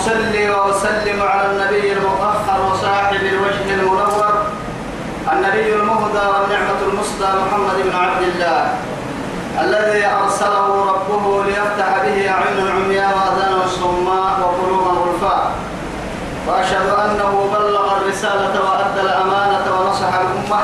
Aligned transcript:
أصلي 0.00 0.50
وأسلم 0.50 1.22
على 1.22 1.46
النبي 1.50 1.92
المطهر 1.92 2.72
وصاحب 2.72 3.20
الوجه 3.20 3.74
المنور 3.74 4.32
النبي 5.32 5.74
المهدى 5.74 6.24
والنعمة 6.32 6.80
المصدى 6.88 7.24
محمد 7.40 7.76
بن 7.84 7.96
عبد 7.96 8.22
الله 8.22 8.72
الذي 9.60 10.06
أرسله 10.06 10.66
ربه 10.92 11.44
ليفتح 11.44 11.88
به 12.04 12.30
أعين 12.30 12.58
العمياء 12.58 13.12
وأذان 13.16 13.60
الصماء 13.64 14.40
وقلوب 14.40 14.84
الغلفاء 14.92 15.50
وأشهد 16.48 16.88
أنه 17.04 17.50
بلغ 17.52 17.96
الرسالة 17.96 18.54
وأدى 18.64 19.00
الأمانة 19.00 19.64
ونصح 19.80 20.12
الأمة 20.14 20.60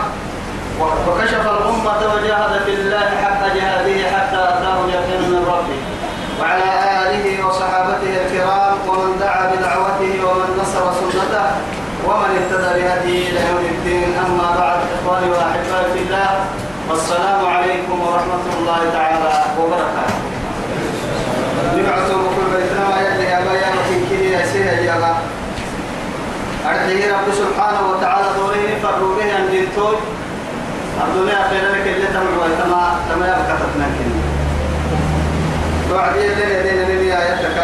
وكشف 0.80 1.40
الأمة 1.46 2.14
وجاهد 2.14 2.62
في 2.64 2.74
الله 2.74 3.08
حق 3.24 3.42
جهاده 3.54 4.10
حتى 4.10 4.36
أتاه 4.36 4.84
اليقين 4.84 5.30
من 5.30 5.44
ربه. 5.48 5.80
وعلى 6.40 6.62
آله 6.64 6.95
ومن 12.26 12.42
اهتدى 12.42 12.82
بهديه 12.82 13.28
إلى 13.30 13.40
يوم 13.50 13.64
الدين. 13.74 14.14
أما 14.26 14.56
بعد 14.58 14.78
إخواني 14.98 15.30
وأحبائي 15.30 15.92
في 15.94 15.98
الله 15.98 16.44
والسلام 16.90 17.46
عليكم 17.46 18.00
ورحمة 18.00 18.44
الله 18.58 18.80
تعالى 18.92 19.44
وبركاته. 19.60 20.18
نبعثوا 21.76 22.18
بكل 22.22 22.46
بيتنا 22.56 22.84
ويلي 22.88 23.24
يا 23.30 23.40
بيا 23.40 23.68
وكيكي 23.76 24.32
يا 24.32 24.46
سيها 24.46 24.72
يا 24.72 25.14
أرحيه 26.66 27.12
رب 27.12 27.28
سبحانه 27.34 27.90
وتعالى 27.90 28.26
دوره 28.38 28.66
فروا 28.82 29.16
به 29.16 29.36
أن 29.36 29.46
جنتوج 29.52 29.98
الدنيا 31.04 31.48
خير 31.50 31.64
لك 31.72 31.86
اللي 31.86 32.06
تمر 32.06 32.42
ويتما 32.42 32.96
تما 33.10 33.26
يبقى 33.26 33.56
تتنكين 33.60 34.12
توعد 35.90 36.16
يدين 36.16 36.50
يدين 36.50 36.90
يدين 36.90 37.12
آياتك 37.12 37.58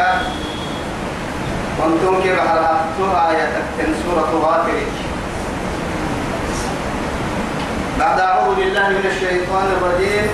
كنتم 1.79 2.23
كيف 2.23 2.39
حرقتوا 2.41 3.31
آياتك 3.31 3.67
من 3.79 3.95
سورة 4.05 4.31
غافر 4.45 4.83
بعد 7.99 8.21
أعوذ 8.21 8.55
بالله 8.55 8.89
من 8.89 9.07
الشيطان 9.13 9.67
الرجيم. 9.77 10.27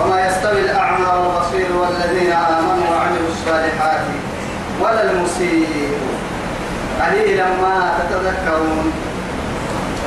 وما 0.00 0.26
يستوي 0.26 0.60
الأعمى 0.60 1.06
والبصير 1.06 1.68
والذين 1.76 2.32
آمنوا 2.32 2.86
وعملوا 2.90 3.28
الصالحات 3.28 4.00
ولا 4.80 5.10
المسيء. 5.10 5.98
قليلا 7.02 7.46
ما 7.62 7.98
تتذكرون. 7.98 8.92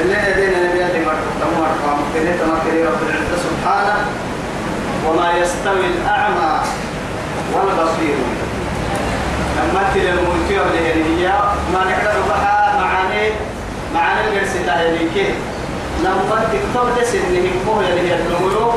اللي 0.01 0.17
يدينا 0.27 0.59
نبي 0.63 0.85
اللي 0.85 1.05
مرتب 1.05 1.33
تمر 1.41 1.71
ومكتني 1.85 2.33
تمكري 2.37 2.83
رب 2.83 3.01
العزة 3.07 3.37
سبحانه. 3.47 4.05
وما 5.07 5.31
يستوي 5.31 5.85
الأعمى 5.85 6.53
والبصير. 7.53 8.17
لما 9.61 9.83
تل 9.93 9.99
الملكي 9.99 10.59
والهي 10.59 11.33
ما 11.73 11.79
نقدر 11.79 12.19
بها 12.29 12.77
معاني 12.79 13.29
معاني 13.93 14.27
الجرس 14.27 14.53
تهيليك 14.65 15.35
لما 16.03 16.45
تكتب 16.53 17.01
دسنه 17.01 17.45
مو 17.65 17.81
يلي 17.81 18.15
النمو 18.15 18.71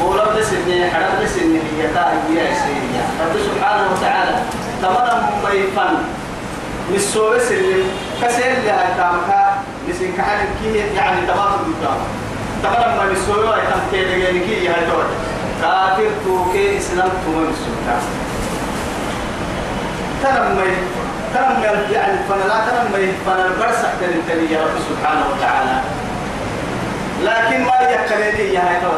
مولو 0.00 0.24
دسنه 0.38 0.90
حرب 0.92 1.24
دسنه 1.24 1.60
هي 1.78 1.88
تاهي 1.94 2.54
سيريا 2.62 3.04
رب 3.20 3.36
سبحانه 3.46 3.88
وتعالى 3.92 4.36
تمام 4.82 5.22
ميفن 5.44 5.94
نسوي 6.94 7.40
سلم. 7.40 7.84
كسر 8.22 8.52
لها 8.66 8.94
تامكا 8.96 9.62
نسين 9.88 10.12
كحال 10.18 10.38
كي 10.62 10.78
يعني 10.96 11.26
تمام 11.26 11.52
قدام 11.52 11.98
تمام 12.62 12.96
ما 12.96 13.12
نسوي 13.12 13.44
واي 13.48 13.60
تام 13.60 13.80
كي 13.90 14.04
دغني 14.04 14.40
كي 14.40 14.68
هاي 14.68 14.86
كافر 15.62 16.10
توكي 16.24 16.78
اسلام 16.78 17.08
توما 17.24 17.42
نسوي 17.50 18.23
ترى 20.24 20.48
ما 20.56 20.64
ترى 21.34 21.48
ما 21.60 21.92
يعني 21.92 22.18
فلا 22.28 22.56
ترى 22.66 22.80
ما 22.92 23.12
فلا 23.26 23.46
برسح 23.60 23.90
تنتلي 24.00 24.52
يا 24.52 24.60
رب 24.60 24.76
سبحانه 24.90 25.24
وتعالى. 25.32 25.76
لكن 27.22 27.64
ما 27.64 27.76
يكلني 27.90 28.54
يا 28.54 28.60
هاي 28.60 28.80
تو 28.80 28.92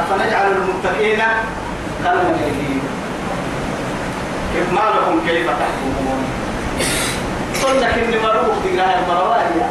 أفنجعل 0.00 0.46
المتقين 0.52 1.22
كالمجرمين 2.04 2.80
كيف 4.54 4.72
ما 4.72 4.80
لكم 4.80 5.20
كيف 5.26 5.46
تحكمون؟ 5.46 6.24
لك 7.80 7.94
إني 7.98 8.18
مروح 8.22 8.56
المرواية 9.02 9.66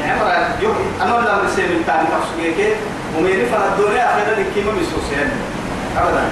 نعم 0.00 0.18
يوم 0.62 0.76
أنا 1.02 1.10
لا 1.10 1.42
مسير 1.44 1.64
من 1.68 1.84
تاني 1.86 2.08
كفسوكي 2.12 2.74
وميري 3.18 3.46
فلا 3.46 3.66
الدنيا 3.68 4.04
أخيرا 4.04 4.34
لكيما 4.40 4.72
مسوسين 4.72 5.30
أبدا. 5.98 6.22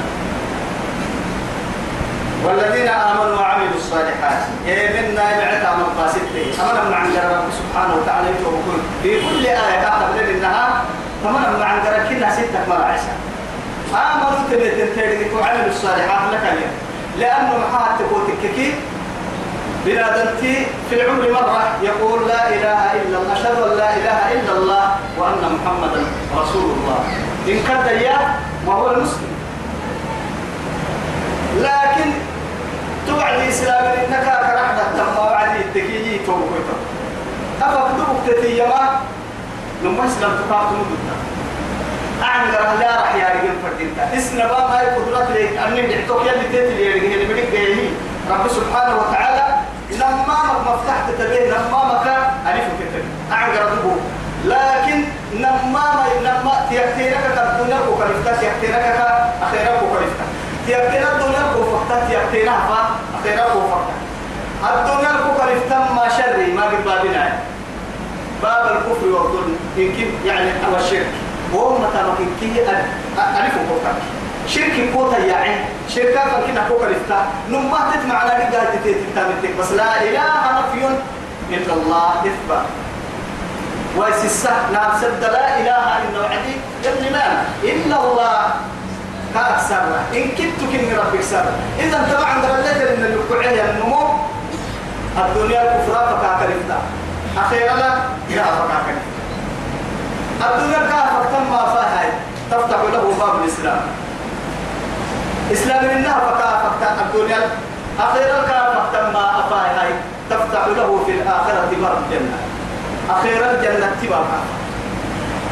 والذين 2.45 2.89
آمنوا 2.89 3.37
وعملوا 3.41 3.77
الصالحات. 3.77 4.41
يمنا 4.67 5.25
يبعت 5.33 5.65
عمل 5.67 5.85
قاسته 5.99 6.45
أمنا 6.61 6.85
من 6.85 6.95
عند 6.95 7.17
رب 7.17 7.49
سبحانه 7.61 7.95
وتعالى 7.95 8.29
يتوكل 8.31 8.79
في 9.03 9.21
كل 9.21 9.47
آية 9.47 9.87
قبل 9.87 10.19
إنها 10.31 10.85
فمن 11.25 11.57
من 11.57 11.63
عند 11.63 11.87
ربنا 11.87 12.33
ستة 12.33 12.61
مراعشة 12.69 13.13
آمنوا 13.95 14.49
تبيت 14.51 14.75
تنتهي 14.75 15.35
وعملوا 15.35 15.67
الصالحات 15.67 16.33
لك 16.33 16.43
اليوم. 16.53 16.75
لأنه 17.19 17.59
محاط 17.59 17.99
تكوتك 17.99 18.75
بنادمتي 19.87 20.67
في 20.91 20.95
العمر 21.01 21.33
مرة 21.33 21.63
يقول 21.83 22.29
لا 22.29 22.49
إله 22.49 22.93
إلا 23.03 23.19
الله 23.19 23.33
أشهد 23.33 23.63
أن 23.63 23.77
لا 23.77 23.97
إله 23.97 24.33
إلا 24.33 24.53
الله 24.53 24.97
وأن 25.19 25.59
محمدا 25.59 26.03
رسول 26.37 26.71
الله. 26.71 27.01
إن 27.49 27.59
إياه 27.89 28.35
وهو 28.67 28.91
المسلم. 28.91 29.33
لكن 31.59 32.11
توعد 33.09 33.41
إسلام 33.49 33.85
إنك 33.85 34.25
كرحمة 34.25 34.83
تم 34.97 35.19
وعد 35.19 35.57
التكيي 35.57 36.19
توقيته 36.27 36.77
أفكدوك 37.63 38.17
تتيما 38.27 39.01
لما 39.85 40.07
إسلام 40.07 40.31
تقاطع 40.37 40.71
مدتا 40.71 41.17
أعمل 42.23 42.81
لا 42.81 43.01
راح 43.01 43.15
يا 43.15 43.29
رجل 43.29 44.19
إسنا 44.19 44.45
ما 44.47 44.81
هي 44.81 44.87
قدرات 44.87 45.31
لك 45.31 45.59
أني 45.67 45.83
نحتوك 45.97 46.21
يلي 46.23 46.49
تتلي 46.53 46.83
يا 46.87 46.95
رجل 46.95 47.05
اللي 47.15 47.35
بدك 47.35 47.53
جايين 47.53 47.91
رب 48.31 48.49
سبحانه 48.49 48.97
وتعالى 48.97 49.47
لما 49.91 50.39
مفتاح 50.67 50.97
تتبيه 51.09 51.51
لما 51.51 51.81
مكان 52.01 52.23
ألف 52.47 52.65
كتب 52.81 53.05
دبو 53.75 53.93
لكن 54.45 55.05
كالدنيا 57.37 57.79
وكالفتا 57.89 58.33
تيكتينك 58.37 58.97
أخيرا 59.43 59.81
وكالفتا 59.83 60.28
تيكتينا 60.69 61.09
الدنيا 61.13 61.43
وفقتا 61.57 61.97
تيكتينا 62.09 62.53
فا 62.69 62.81
أخيرا 63.17 63.45
وفقتا 63.57 63.95
الدنيا 64.69 65.13
وكالفتا 65.27 65.79
ما 65.97 66.09
شري 66.17 66.53
ما 66.53 66.65
قد 66.69 66.85
بابنا. 66.85 67.25
باب 68.43 68.65
الكفر 68.77 69.07
والظلم. 69.07 69.57
يمكن 69.77 70.09
يعني 70.29 70.51
أو 70.67 70.77
الشرك 70.77 71.07
وهم 71.55 71.83
متى 71.83 72.01
كي 72.41 72.61
ألف 73.41 73.55
وكالفتا 73.71 74.03
شرك 74.47 74.77
كوتا 74.95 75.19
يعني 75.19 75.65
شركة 75.89 76.21
فكنا 76.21 76.69
كوكا 76.69 76.87
لفتا 76.87 77.27
نما 77.51 77.79
تتمع 77.93 78.17
على 78.19 78.33
رجال 78.45 78.67
تتتامتك 78.85 79.53
بس 79.61 79.73
لا 79.73 80.03
إله 80.03 80.33
إلا 81.51 81.73
الله 81.75 82.11
إثبات 82.29 82.67
ويسسة. 83.97 84.53
نعم 84.73 84.93
سد 85.01 85.23
لا 85.25 85.47
إله 85.61 85.85
إلا 86.05 86.19
إلا 87.65 87.97
الله. 88.05 88.41
كأكثر 89.35 89.83
إن 90.15 90.29
كنت 90.29 90.61
كن 90.73 90.97
ربك 90.99 91.23
سر 91.23 91.45
إذا 91.79 91.97
أنت 91.99 92.21
ما 92.21 92.27
عند 92.27 92.45
الليل 92.45 92.89
إن 92.89 93.05
الكعية 93.05 93.71
النمو 93.71 94.03
الدنيا 95.19 95.63
الكفرة 95.63 96.01
فكاك 96.11 96.51
لفتا. 96.51 96.79
أخيرا 97.39 97.77
لا 97.77 97.91
يا 98.31 98.43
فكاك 98.43 98.87
الدنيا 100.41 100.79
كافك 100.79 101.25
تم 101.33 101.51
ما 101.51 101.59
فاها 101.75 102.05
تفتح 102.51 102.81
له 102.93 103.15
باب 103.19 103.35
الإسلام. 103.45 103.81
إسلام 105.53 105.85
إنها 105.85 106.21
فكافك 106.21 106.99
الدنيا 107.07 107.41
أخيرا 108.01 108.39
كافك 108.49 108.95
ما 109.15 109.41
أفاي 109.41 109.71
هاي 109.79 109.93
تفتح 110.31 110.67
له 110.77 111.01
في 111.07 111.13
الآخرة 111.13 111.71
باب 111.83 111.97
الجنة. 112.05 112.39
أخيرا 113.11 113.51
الجنة 113.51 113.93
تبقى 114.03 114.21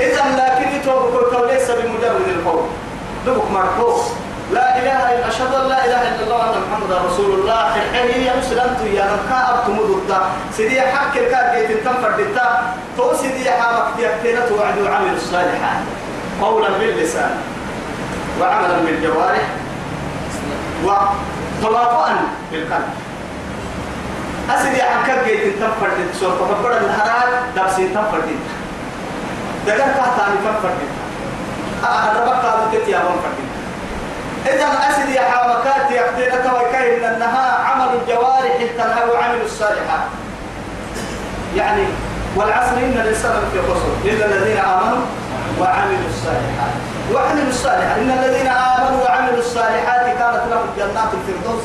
إذا 0.00 0.22
لكن 0.36 0.76
يتوبك 0.76 1.50
ليس 1.50 1.70
بمجرد 1.70 2.28
القول. 2.28 2.64
دبك 3.26 3.50
مرحوم 3.50 3.98
لا 4.54 4.78
إله 4.78 5.00
إلا 5.18 5.28
أشهد 5.28 5.54
أن 5.54 5.66
لا 5.68 5.84
إله 5.84 6.02
إلا 6.14 6.22
الله 6.24 6.38
وأن 6.38 6.62
محمد 6.70 6.92
رسول 7.10 7.30
الله. 7.40 7.66
الحين 7.76 8.22
هي 8.22 8.30
مسلمت 8.38 8.80
يا 8.94 9.04
نكا 9.10 9.66
تمدد 9.66 10.10
سيدي 10.54 10.80
حق 10.80 11.14
الكار 11.16 11.44
جيت 11.54 11.82
تنفر 11.82 12.10
دتا 12.18 12.46
تو 12.96 13.10
سيدي 13.18 13.50
حامك 13.50 13.86
تيكتنا 13.98 14.46
توعد 14.46 14.78
وعمل 14.78 15.14
الصالحات 15.16 15.82
قولا 16.42 16.70
باللسان 16.78 17.34
وعملا 18.40 18.76
بالجوارح 18.86 19.46
وتواطؤا 20.84 22.14
بالقلب. 22.52 22.90
أسيدي 24.54 24.82
حق 24.82 25.08
جيت 25.26 25.58
تنفر 25.58 25.90
دتا 25.98 26.14
سوف 26.20 26.38
تفكر 26.38 26.72
الهرات 26.78 27.30
دبسي 27.56 27.88
تنفر 27.88 28.20
دتا 28.22 28.54
دقر 29.66 29.90
كهتاني 29.98 30.38
تنفر 30.46 30.72
دتا 30.78 30.95
بقى 31.82 32.68
بتتي 32.72 32.90
يا 32.90 32.98
من 32.98 33.20
فردين 33.22 33.50
إذا 34.46 34.66
أسد 34.90 35.08
يا 35.08 35.20
حامكات 35.20 35.90
يقتلك 35.90 36.44
وكاين 36.54 37.04
أنها 37.04 37.52
عمل 37.52 37.88
الجوارح 38.02 38.56
تنهى 38.78 39.10
وعمل 39.10 39.40
الصالحات 39.44 40.08
يعني 41.56 41.82
والعصر 42.36 42.76
إن 42.76 43.00
الإنسان 43.04 43.32
في 43.52 43.58
خسر 43.62 43.92
إلا 44.04 44.26
الذين 44.26 44.58
آمنوا 44.58 45.04
وعملوا 45.60 46.08
الصالحات. 46.08 46.74
وعملوا 47.14 47.48
الصالحات. 47.48 47.98
إن 47.98 48.10
الذين 48.10 48.46
آمنوا 48.46 49.04
وعملوا 49.04 49.38
الصالحات 49.38 50.00
كانت 50.06 50.42
لهم 50.50 50.66
جنات 50.78 51.10
الفردوس 51.18 51.64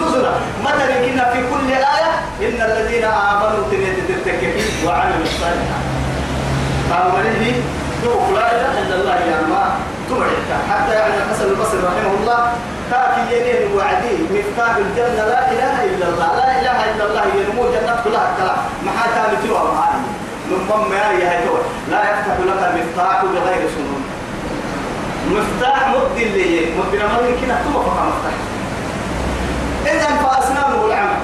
نزلا. 0.00 0.30
مثلا 0.64 1.06
كنا 1.06 1.24
في 1.32 1.38
كل 1.38 1.72
آية 1.72 2.12
إن 2.48 2.70
الذين 2.70 3.04
آمنوا 3.04 3.64
تنتكفي 3.70 4.86
وعملوا 4.86 5.22
الصالحات. 5.24 5.84
قالوا 6.92 7.12
من 7.12 7.62
دوك 8.04 8.24
لا 8.34 8.46
إله 8.56 8.74
إلا 8.82 8.94
الله 9.00 9.14
يا 9.14 9.40
ما 9.50 9.64
تمرك 10.08 10.48
حتى 10.70 10.92
يعني 10.94 11.14
الحسن 11.16 11.46
البصري 11.50 11.80
رحمه 11.88 12.12
الله 12.20 12.40
تاكي 12.90 13.22
ينين 13.34 13.76
وعدي 13.76 14.14
مفتاح 14.34 14.76
الجنة 14.76 15.22
لا 15.32 15.40
إله 15.52 15.76
إلا 15.84 16.06
الله. 16.08 16.28
لا 16.40 16.48
إله 16.60 16.78
إلا 16.90 17.04
الله 17.06 17.24
ينمو 17.38 17.62
جنة 17.74 17.94
كلها 18.04 18.28
كلام 18.38 18.60
ما 18.84 18.90
حتى 19.00 19.20
متوا 19.32 19.74
معاني. 19.74 20.08
من 20.50 20.60
ما 20.90 21.10
هي 21.10 21.44
لا 21.90 22.00
يفتح 22.10 22.36
لك 22.48 22.60
المفتاح 22.70 23.24
بغير 23.24 23.68
سنون. 23.76 24.02
مفتاح 25.34 25.88
مد 25.88 26.16
اللي 26.16 26.72
مد 26.78 26.94
يمكن 27.28 27.50
أن 27.50 27.60
تبقى 27.64 27.82
مفتاح. 28.10 28.36
إذا 29.86 30.10
فأسنانه 30.22 30.86
العمل. 30.86 31.20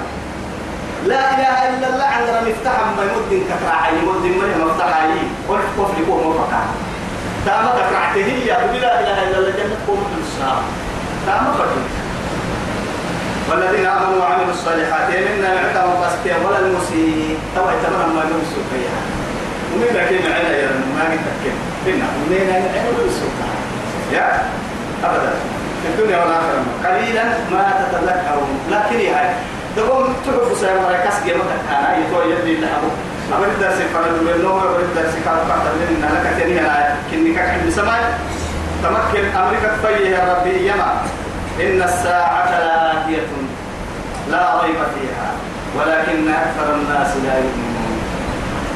لا 1.05 1.21
إله 1.35 1.59
إلا 1.69 1.87
الله 1.93 2.05
عندنا 2.05 2.41
مفتاح 2.49 2.79
ما 2.97 3.03
يمد 3.05 3.33
كفراعي 3.51 3.93
يمد 3.99 4.25
من 4.41 4.65
مفتاح 4.65 4.91
علي 5.03 5.21
قلت 5.49 5.69
كفر 5.77 6.01
يكون 6.01 6.37
مفتاح. 6.39 6.67
تاما 7.47 7.71
كفرعته 7.79 8.25
هي. 8.25 8.47
لا 8.81 9.01
إله 9.01 9.19
إلا 9.29 9.39
الله 9.39 9.51
جنة 9.51 9.77
قوم 9.87 10.01
الساعة 10.25 10.63
تاما 11.27 11.53
فرد 11.59 11.85
والذين 13.51 13.87
آمنوا 13.87 14.19
وعملوا 14.21 14.51
الصالحات 14.51 15.09
منا 15.09 15.55
نعتهم 15.55 15.93
قسكيا 16.05 16.37
ولا 16.45 16.59
المسيء. 16.59 17.39
توا 17.57 17.73
يتمنى 17.73 18.15
ما 18.17 18.23
يمسوا 18.33 18.65
فيها 18.73 18.99
ومين 19.73 19.93
لكن 19.97 20.33
عنا 20.33 20.51
يا 20.57 20.69
ما 20.97 21.05
قلت 21.05 21.25
لك 21.29 21.53
فينا 21.85 22.07
ومين 22.17 22.49
عنا 22.55 22.89
ويمسوا 22.89 23.33
يا 24.13 24.43
أبدا. 25.05 25.33
الدنيا 25.85 26.19
والآخرة. 26.19 26.65
قليلا 26.85 27.25
ما 27.53 27.65
تتذكرون. 27.81 28.51
لكن 28.71 29.15
هاي 29.15 29.31
دقوم 29.77 30.15
تحب 30.27 30.55
سير 30.61 30.81
مركز 30.81 31.17
جمعك 31.27 31.61
أنا 31.71 31.97
يتوى 31.99 32.33
يدي 32.33 32.57
لها 32.61 32.81
أبدا 33.33 33.53
درس 33.61 33.79
فرد 33.95 34.25
بالنوم 34.27 34.59
أبدا 34.59 35.03
درس 35.03 35.15
كاد 35.25 35.39
قاعد 35.49 35.61
لنا 35.91 36.07
لك 36.07 36.37
تاني 36.39 36.61
أنا 36.61 36.97
كني 37.11 37.35
كحد 37.35 37.69
سماء 37.71 38.19
تمكن 38.83 39.25
أمريكا 39.37 39.77
فيه 39.83 40.09
يا 40.09 40.35
ربي 40.35 40.69
يما 40.69 40.93
إن 41.61 41.83
الساعة 41.83 42.51
لآتية 42.51 43.27
لا 44.31 44.63
ريب 44.63 44.75
فيها 44.75 45.31
ولكن 45.77 46.29
أكثر 46.29 46.75
الناس 46.75 47.09
لا 47.25 47.35
يؤمنون 47.39 48.01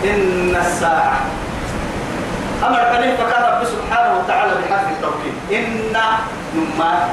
إن 0.05 0.57
الساعة 0.67 1.19
أمر 2.67 2.79
كلمة 2.79 3.17
فكان 3.17 3.43
رب 3.43 3.65
سبحانه 3.65 4.19
وتعالى 4.19 4.53
بحرف 4.53 4.89
التوكيد 4.91 5.35
إن 5.53 5.97
نما 6.55 7.09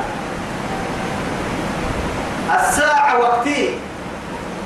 الساعة 2.53 3.19
وقتي 3.19 3.69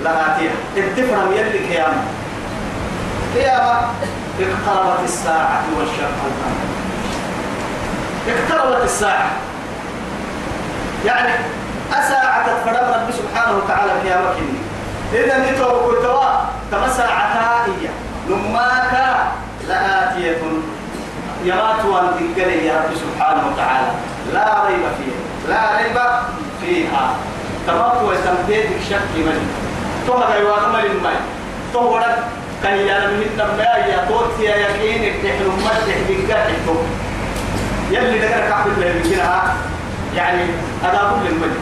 لآتية 0.03 0.49
التفرم 0.77 1.31
يلي 1.31 1.59
قيامة. 1.67 2.03
قيامة 3.35 3.79
اقتربت 4.39 5.03
الساعة 5.03 5.63
والشق 5.77 6.19
القمر 6.25 6.69
اقتربت 8.27 8.83
الساعة. 8.83 9.29
يعني 11.05 11.33
أساعة 11.91 12.45
تفرم 12.47 12.93
رب 12.93 13.11
سبحانه 13.11 13.57
وتعالى 13.57 13.91
قيامة 13.91 14.29
كني 14.33 14.59
إذا 15.23 15.51
نتوى 15.51 16.39
كما 16.71 16.89
ساعة 16.89 17.65
هي. 17.65 17.89
نماك 18.29 18.93
لآتية 19.67 20.41
يرات 21.43 21.85
وان 21.85 22.33
يا 22.37 22.73
رب 22.73 22.95
سبحانه 22.95 23.47
وتعالى. 23.47 23.91
لا 24.33 24.65
ريب 24.67 24.83
فيها. 24.97 25.49
لا 25.49 25.77
ريب 25.77 25.97
فيها. 26.61 27.15
تمام 27.69 28.05
ويستمتيت 28.05 28.65
بشك 28.65 29.13
من 29.15 29.37
توها 30.07 30.25
غيوان 30.25 30.71
مال 30.73 30.85
الماء 30.85 31.21
توها 31.73 32.29
كان 32.63 32.77
من 32.77 33.43
ما 33.57 33.63
يا 33.63 34.05
توت 34.09 34.39
يا 34.39 34.55
يقين 34.55 35.13
تحلم 35.23 35.55
ما 35.65 35.71
تحبك 35.85 36.27
تحتو 36.29 36.75
يلي 37.91 38.19
دقر 38.19 38.49
كعب 38.49 38.67
الله 38.67 39.43
يعني 40.15 40.43
هذا 40.83 41.11
كل 41.11 41.27
المجد 41.27 41.61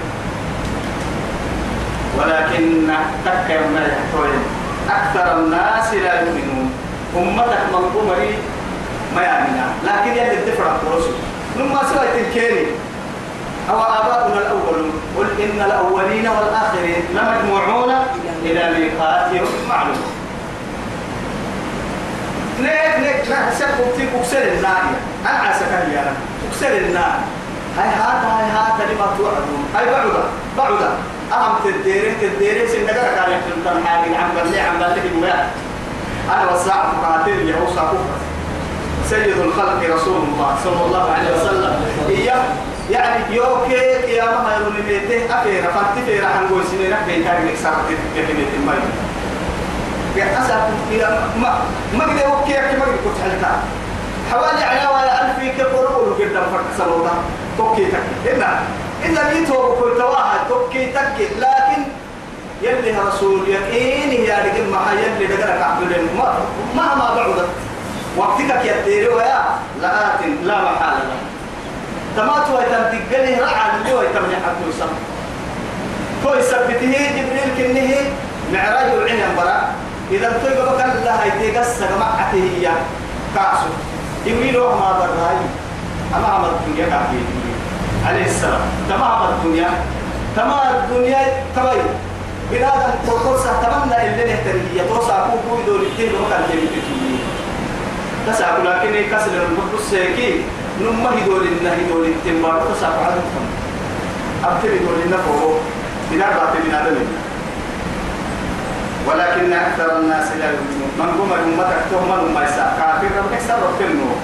ولكن 2.18 2.88
تكر 3.26 3.60
ما 3.74 3.82
يحتوين 3.88 4.42
أكثر 4.90 5.38
الناس 5.40 5.94
لا 5.94 6.22
يؤمنون. 6.22 6.72
أمتك 7.18 7.64
منظومة 7.74 8.16
ما 9.16 9.22
يأمنا 9.22 9.68
لكن 9.84 10.12
يلي 10.12 10.34
الدفع 10.34 10.66
الرسل 10.76 11.12
لما 11.56 11.82
سويت 11.84 12.28
الكيري 12.28 12.68
أو 13.70 13.84
آباؤنا 13.84 14.38
الأولون. 14.42 14.92
قل 15.18 15.28
إن 15.44 15.62
الأولين 15.62 16.28
والآخرين 16.28 17.04
لمجموعون 17.14 17.94
إلى 18.44 18.80
ميقات 18.80 19.34
يوم 19.34 19.48
معلوم. 19.70 20.02
نيك 22.62 23.00
نيك 23.00 23.28
لا 23.30 23.56
سكب 23.60 23.88
في 23.98 24.08
كسر 24.20 24.44
النار. 24.58 24.84
أنا 25.26 25.40
عسكر 25.40 25.84
يا 25.94 26.14
كسر 26.52 26.78
النار. 26.78 27.20
هاي 27.78 27.90
هاتا 27.90 28.28
هاي 28.38 28.50
هاتا 28.52 28.94
لما 28.94 29.08
توعدون. 29.18 29.64
هاي 29.76 29.86
بعدا 29.86 30.24
بعدا. 30.58 30.92
أهم 31.34 31.56
تديرين 31.64 32.16
تديرين 32.22 32.68
سنقر 32.68 32.94
كان 32.94 33.32
يحلم 33.32 33.60
تنحاقين 33.66 34.16
عم 34.16 34.30
بلي 34.36 34.60
عم 34.60 34.78
بلي 34.80 35.34
أنا 36.34 36.52
والساعة 36.52 36.94
مقاتل 37.02 37.50
يهوسا 37.50 37.82
كفر. 37.82 38.18
سيد 39.10 39.38
الخلق 39.38 39.96
رسول 39.96 40.22
الله 40.24 40.56
صلى 40.64 40.86
الله 40.86 41.12
عليه 41.12 41.36
وسلم. 41.36 41.86
إياه. 42.10 42.44
يعني 42.92 43.36
يوكي 43.36 43.74
يا 44.16 44.26
ما 44.26 44.58
يقول 44.62 44.74
لي 44.76 44.82
بيته 44.82 45.42
أفيرا 45.42 45.72
فانتفيرا 45.72 46.28
حنقول 46.28 46.64
سنين 46.72 46.94
أفين 46.94 47.24
كان 47.24 47.48
يكسر 47.48 47.72
في 47.88 47.96
كلمة 48.16 48.48
المي 48.56 48.80
يا 50.16 50.40
أسف 50.40 50.92
يا 50.92 51.10
ما 51.42 51.60
ما 51.94 52.04
قد 52.04 52.10
يوكي 52.10 52.78
ما 52.78 52.86
قد 52.86 52.98
كنت 53.04 53.18
حلتا 53.24 53.52
حوالي 54.32 54.64
علاوة 54.64 55.02
ألف 55.02 55.58
كقرؤ 55.58 56.14
قدام 56.20 56.44
فرق 56.52 56.66
سلوطة. 56.78 57.12
توكي 57.58 57.86
تك 57.86 58.04
إلا 58.26 58.60
إلا 59.06 59.34
بيتو 59.34 59.76
كل 59.76 59.98
تواها 59.98 60.46
توكي 60.50 60.86
تك 60.86 61.18
لكن 61.40 61.82
يلي 62.62 63.00
رسول 63.00 63.48
يقين 63.50 64.12
يا 64.26 64.38
رجل 64.46 64.70
ما 64.72 64.80
يلي 65.02 65.28
دقرك 65.28 65.62
عبدالله 65.62 66.08
ما 66.18 66.40
مهما 66.76 67.16
بعدت. 67.16 67.50
وقتك 68.18 68.66
يدير 68.66 69.14
ويا. 69.16 69.46
لآت 69.82 70.22
لا 70.44 70.62
محالة. 70.62 71.06
تمات 72.18 72.50
ويتم 72.50 72.84
تقله 72.92 73.40
رعا 73.46 73.78
اللي 73.78 73.94
ويتم 73.94 74.26
يحب 74.32 74.60
يسمى 74.70 75.00
تو 76.24 76.34
يثبته 76.34 76.94
جبريل 77.18 77.50
كنه 77.58 77.90
معراج 78.54 78.90
العين 78.94 79.22
برا. 79.38 79.58
إذا 80.12 80.30
تو 80.30 80.50
بكر 80.50 80.92
الله 80.98 81.26
يدي 81.26 81.58
قصة 81.58 81.90
معته 82.00 82.34
هي 82.34 82.68
كاسو 83.36 83.70
جبريل 84.26 84.58
ما 84.60 84.90
براي 85.00 85.40
أما 86.16 86.28
عمر 86.28 86.50
الدنيا 86.50 86.86
كافي 86.86 87.20
عليه 88.08 88.26
السلام. 88.26 88.62
تمام 88.90 89.30
الدنيا. 89.34 89.70
تمام 90.36 90.76
الدنيا. 90.76 91.22
تبين 91.56 91.88
بنادم 92.52 92.94
توصى 93.06 93.50
تمنى 93.64 93.98
اللي 94.08 94.34
نهتري 94.34 94.64
يتوصى 94.76 95.16
كوكو 95.28 95.62
يدور 95.62 95.80
الدين 95.80 96.12
وكان 96.16 96.44
يمكن 96.54 96.82
تسعى 98.28 98.62
لكن 98.64 99.12
كسر 99.12 99.32
المقدس 99.44 99.90
سيكي. 99.90 100.42
نما 100.82 101.10
هدول 101.24 101.48
إنه 101.48 101.70
هدول 101.70 102.06
التمار 102.06 102.62
تسعى 102.74 102.92
عددهم 103.06 103.46
أبتل 104.44 104.68
هدول 104.68 104.98
إنه 105.06 105.18
فوق 105.18 105.60
بنار 106.12 106.30
بات 106.30 106.66
من 106.66 106.72
هذا 106.74 106.96
ولكن 109.08 109.54
أكثر 109.54 110.00
الناس 110.00 110.28
لا 110.40 110.46
يؤمنون. 110.46 110.90
من 111.00 111.06
قم 111.06 111.34
أمتك 111.34 111.82
تهمل 111.92 112.34
ما 112.34 112.44
يسعى 112.44 112.72
كافر 112.78 113.08
ربك 113.18 113.40
سر 113.48 113.86
النور 113.92 114.16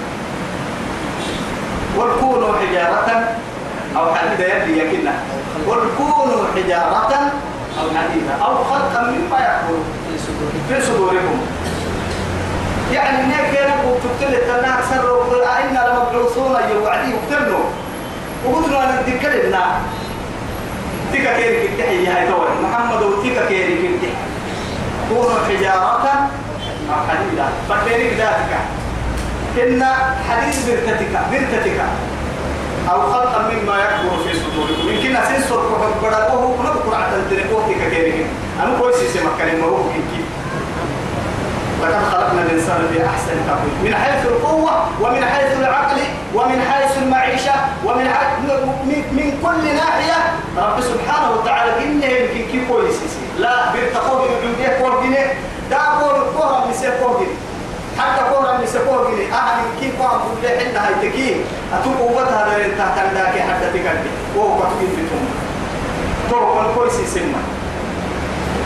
والكونوا 1.97 2.53
حجارة 2.57 3.35
أو 3.97 4.15
حتى 4.15 4.43
يدي 4.43 4.79
يكنا 4.79 5.13
قل 5.67 5.79
كونوا 5.97 6.45
حجارة 6.55 7.31
أو 7.79 7.85
حديدا 7.97 8.33
أو 8.45 8.63
خلقا 8.63 9.01
مما 9.01 9.39
يأكل 9.39 9.77
في 10.69 10.81
صدوركم 10.81 11.39
يعني 12.93 13.17
نبو 13.83 13.95
تبتل 14.03 14.33
التناك 14.35 14.79
سر 14.89 15.13
وقل 15.13 15.41
إنا 15.43 15.79
لمبعوثون 15.89 16.55
يوعدي 16.71 17.13
وقتلوا 17.13 17.65
وقلنا 18.45 19.01
نذكر 19.07 19.47
لنا 19.47 19.81
تيكا 21.11 21.37
كيري 21.37 21.67
كنتحي 21.67 22.03
يا 22.03 22.21
هيتوي 22.21 22.47
محمد 22.63 23.01
وتيكا 23.03 23.45
كيري 23.45 23.75
كنتحي 23.75 24.13
كونوا 25.09 25.39
حجارة 25.49 26.29
أو 26.89 26.99
حديدا 27.09 27.45
فكيري 27.69 28.09
ذاتك 28.09 28.51
إن 29.63 29.83
حديث 30.29 30.69
برتتك 30.69 31.19
برتتك 31.31 31.79
أو 32.91 33.01
خلقا 33.01 33.41
مما 33.41 33.75
يكبر 33.77 34.17
في 34.23 34.39
صدوركم 34.39 34.89
يمكن 34.89 35.15
أسين 35.15 35.41
صدق 35.49 35.97
بدأ 36.03 36.33
وهو 36.33 36.53
كنا 36.57 36.69
بقرعة 36.69 37.15
التليفون 37.15 37.63
كيري 37.91 38.25
أنا 38.63 38.79
كويس 38.79 38.95
اسمك 38.95 39.31
كلمة 39.39 39.65
وهو 39.67 39.83
كيكي 39.89 40.23
لقد 41.83 42.03
خلقنا 42.11 42.41
الإنسان 42.41 42.81
في 42.93 43.05
أحسن 43.05 43.35
تقويم. 43.47 43.75
من 43.83 43.95
حيث 43.95 44.25
القوة 44.25 44.71
ومن 45.01 45.23
حيث 45.25 45.59
العقل 45.59 45.99
ومن 46.35 46.61
حيث 46.71 46.97
المعيشة 47.03 47.55
ومن 47.85 48.05
حيث 48.15 48.31
من, 48.89 49.01
من 49.17 49.27
كل 49.43 49.75
ناحية. 49.75 50.19
رب 50.57 50.81
سبحانه 50.81 51.31
وتعالى 51.31 51.71
إنه 51.85 52.05
يمكن 52.05 52.51
كي 52.51 52.65
كويس 52.69 52.95
لا 53.39 53.71
بيرتقوا 53.71 54.19
بيرتقوا 54.21 54.89
كورجيني 54.89 55.25
دا 55.69 55.77
كور 55.99 56.15
كورا 56.37 56.65
مسي 56.69 56.89
كورجيني 57.03 57.35
حتى 57.99 58.21
كورا 58.33 58.57
مسي 58.63 58.79
كورجيني 58.89 59.33
أهل 59.33 59.59
كي 59.79 59.91
قام 59.99 60.19
كل 60.19 60.47
حين 60.47 60.77
هاي 60.77 60.93
تكي 61.09 61.35
أتوب 61.73 61.93
قوتها 61.99 62.49
دارين 62.49 62.77
تحت 62.77 62.97
الداكي 63.05 63.41
حتى 63.41 63.69
تكلم 63.73 64.11
وهو 64.35 64.57
كتبين 64.59 64.89
في 64.95 65.01
توم 65.09 65.25
كورا 66.29 66.73
كويس 66.75 66.93
سمع 66.93 67.41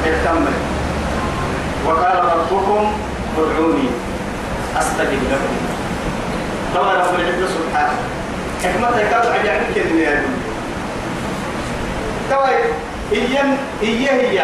اكتمل 0.06 0.54
وقال 1.86 2.16
ربكم 2.24 2.94
ادعوني 3.38 3.90
أستجب 4.78 5.22
لكم. 5.32 5.56
طبعا 6.76 6.94
رب 6.94 7.16
العزة 7.20 7.48
سبحانه. 7.48 7.98
حكمته 8.64 9.10
كانت 9.10 9.26
عجائب 9.26 9.64
كلمه 9.76 10.02
يا 10.02 10.24
طبعا 12.32 12.50
إيام 13.12 13.58
إيه 13.82 14.12
هي 14.12 14.44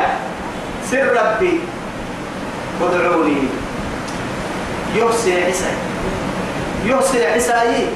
سر 0.91 1.07
ربي. 1.13 1.59
ادعوني. 2.81 3.37
يوسي 4.95 5.43
عيسى. 5.43 5.71
يوسي 6.85 7.25
عيسى. 7.25 7.87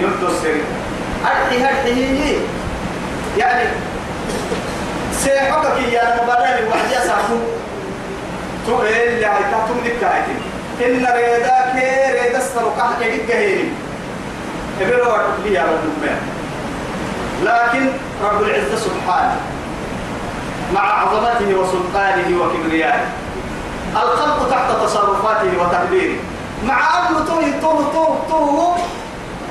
يمتو 0.00 0.26
السر 0.26 0.54
أرحي 1.24 1.62
هرحي 1.64 2.36
يعني 3.38 3.68
سيحكك 5.12 5.78
يا 5.92 6.22
مبارك 6.22 6.64
وحدي 6.70 6.98
أسافو 6.98 7.34
تو 8.68 8.82
إيه 8.82 9.18
إن 10.86 11.04
يا 15.52 15.66
لكن 17.44 17.88
سبحانه 18.76 19.36
مع 20.74 20.80
عظمته 20.80 21.54
وسلطانه 21.54 22.42
وكبريائه. 22.42 23.04
الخلق 23.92 24.50
تحت 24.50 24.70
تصرفاته 24.82 25.50
وتقديره 25.60 26.16
مع 26.66 26.80
أنه 26.98 27.24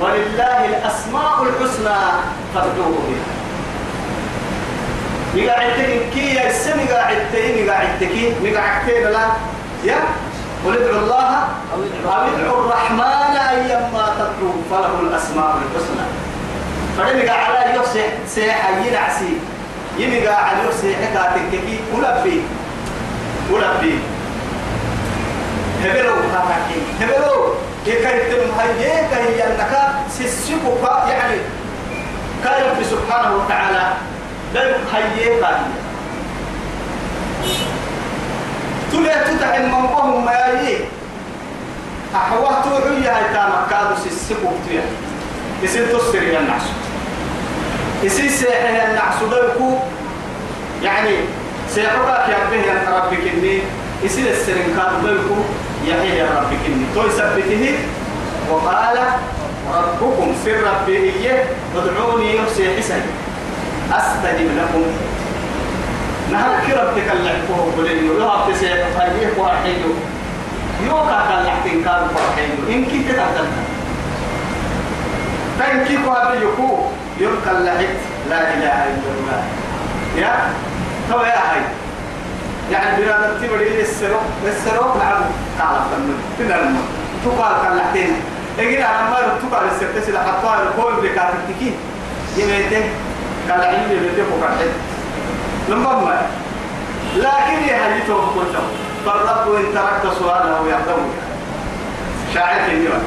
ولله 0.02 0.66
الأسماء 0.66 1.44
الحسنى 1.44 2.00
فادعوه 2.56 2.98
بها 3.08 3.37
مقاعدتك 5.36 6.10
كي 6.14 6.36
يا 6.36 6.50
السم 6.50 6.84
مقاعدتك 6.84 7.46
مقاعدتك 7.58 8.16
مقاعدتين 8.44 9.04
لا. 9.04 9.28
يا 9.84 10.00
قل 10.66 10.74
ادعوا 10.78 11.02
الله 11.02 11.30
أو 11.74 11.80
ادعوا 12.28 12.66
الرحمن 12.66 13.38
أيما 13.52 14.06
تدعو 14.18 14.52
فله 14.72 15.00
الأسماء 15.02 15.58
الحسنى. 15.58 16.06
فلمقا 16.98 17.38
على 17.38 17.76
يوسع 17.76 18.08
سيحة 18.28 18.70
ينعسي. 18.88 19.34
يمقا 19.98 20.36
على 20.36 20.58
يوسع 20.66 20.88
حكاتك 21.02 21.52
كي 21.52 21.80
ولبي 21.94 22.42
ولبي 23.52 24.00
هبلو 25.84 26.14
هاكي 26.34 26.80
هبلو. 27.02 27.54
يكاي 27.86 28.20
تم 28.20 28.52
هاي 28.60 28.70
يكاي 28.82 29.44
أنك 29.48 29.74
سيسيكو 30.18 30.72
يعني 31.10 31.38
كان 32.44 32.84
سبحانه 32.84 33.36
وتعالى 33.36 33.94
دل 34.54 34.74
هي 34.94 35.42
قال 35.42 35.58
تلا 38.92 39.24
تتع 39.24 39.56
المنقهم 39.56 40.26
ما 40.26 40.32
يي 40.32 40.78
أحوه 42.16 42.62
توعي 42.64 43.08
هاي 43.08 43.34
تامك 43.34 43.70
كادو 43.70 43.96
سيسبو 44.04 44.50
تيا 44.70 44.82
يسير 45.64 45.86
تصفر 45.88 46.24
يا 46.24 46.40
النعس. 46.40 46.62
يسير 48.04 48.30
سيحي 48.30 48.76
يا 48.76 48.90
النعس 48.90 49.24
دلكو. 49.32 49.78
يعني 50.84 51.16
سيحوك 51.70 52.08
يا 52.08 52.38
به 52.52 52.58
يا 52.58 52.98
ربك 52.98 53.24
إني 53.34 53.62
يسير 54.04 54.32
السرين 54.32 54.76
كادو 54.78 55.08
دلكو. 55.08 55.36
يحيي 55.86 56.18
يا 56.18 56.26
ربك 56.26 56.62
إني 56.68 56.86
تو 56.96 57.08
يثبته 57.08 57.80
وقال 58.52 58.98
ربكم 59.74 60.36
سر 60.46 60.58
ربي 60.64 60.98
إيه 60.98 61.44
ادعوني 61.76 62.36
يحسي 62.36 62.78
حسن. 62.78 63.02
أستجب 63.94 64.50
لكم. 64.58 64.84
نهار 66.32 66.60
كربتك 66.68 67.12
اللعبه 67.14 67.72
بلين 67.78 68.06
يوها 68.06 68.48
بتسيح 68.48 68.88
فريق 68.98 69.40
وحيدو 69.40 69.90
يوكا 70.86 71.20
كان 71.30 71.46
لحتين 71.46 71.84
كان 71.84 72.08
فرحيدو 72.16 72.72
إن 72.72 72.86
كنت 72.86 73.20
فإن 75.60 75.86
كيف 75.86 76.10
هذا 76.10 76.34
يكو 76.34 76.78
يوكا 77.20 77.52
اللحت 77.52 77.96
لا 78.30 78.54
إله 78.54 78.84
إلا 78.84 79.12
الله. 79.18 79.44
يا؟ 80.18 80.34
تو 81.10 81.20
يا 81.20 81.52
هاي 81.52 81.62
يعني 82.72 83.02
بنا 83.02 83.32
نتبري 83.38 83.82
السروق 83.82 84.22
السروق 84.48 84.98
نعم. 84.98 85.22
تعرف 85.60 85.84
تنم 85.92 86.20
تنم 86.40 86.78
تقال 87.26 87.54
كان 87.64 87.78
لحتين 87.78 88.14
إجينا 88.60 88.86
على 88.86 89.10
ما 89.10 89.18
تقال 89.18 89.68
السرتس 89.68 90.16
حتى 90.18 90.64
الكل 90.64 91.08
بكاتبتكين 91.08 91.76
يميته. 92.38 92.84
قال 93.52 93.62
عيني 93.62 94.00
بيتكو 94.00 94.42
كحد 94.42 94.70
لما 95.70 96.22
لكن 97.16 97.68
يا 97.68 97.76
هاي 97.86 98.02
توقف 98.08 98.48
فالرب 99.06 99.56
إن 99.56 99.66
تركت 99.74 100.18
سؤاله 100.20 100.70
يحتوي. 100.70 101.10
شاعر 102.34 102.66
اليوم 102.68 103.04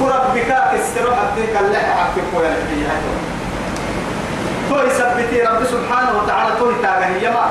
وربك 0.00 0.50
استروح 0.50 1.14
أبديك 1.18 1.56
اللحى 1.60 1.92
حقك 1.92 2.28
ويا 2.34 2.50
لحية 2.50 2.98
تو 4.70 4.86
يثبتي 4.86 5.42
رب 5.42 5.64
سبحانه 5.64 6.22
وتعالى 6.22 6.50
تو 6.58 6.70
يتابعه 6.70 7.16
يما. 7.22 7.50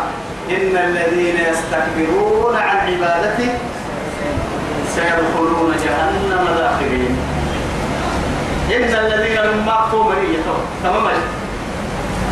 إن 0.50 0.78
الذين 0.78 1.36
يستكبرون 1.36 2.56
عن 2.56 2.78
عبادته 2.78 3.50
سيدخلون 4.96 5.76
جهنم 5.84 6.48
داخلين 6.58 7.18
إن 8.76 9.06
الذين 9.06 9.42
لم 9.42 9.66
مقتوا 9.66 10.04
مرية 10.04 10.44
تمام 10.84 11.08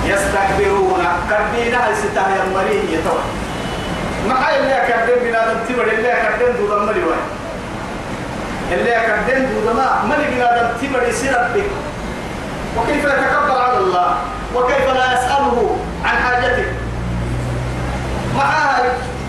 يستكبرون. 0.06 1.04
كبينا 1.30 1.90
الستاه 1.90 2.44
المرية 2.44 2.98
ما 4.28 4.36
حي 4.36 4.60
اللي 4.60 4.78
كردن 4.88 5.24
بنا 5.24 5.54
دم 5.54 5.60
تبر 5.70 5.84
اللي 5.84 6.12
كردن 6.12 6.58
دود 6.58 6.82
مري 6.82 7.04
واي 7.04 7.18
اللي 8.72 8.92
كردن 9.08 9.46
دود 9.54 9.76
ما 9.76 10.04
مري 10.06 10.28
بنا 10.36 10.62
دم 10.62 10.88
تبر 10.88 11.08
يصير 11.08 11.32
بك 11.56 11.70
وكيف 12.78 13.04
يتكبر 13.06 13.62
على 13.62 13.78
الله؟ 13.78 14.16
وكيف 14.56 14.88
لا 14.88 15.14
يسأله 15.14 15.78
عن 16.06 16.18
حاجته؟ 16.18 16.66
معها 18.38 18.82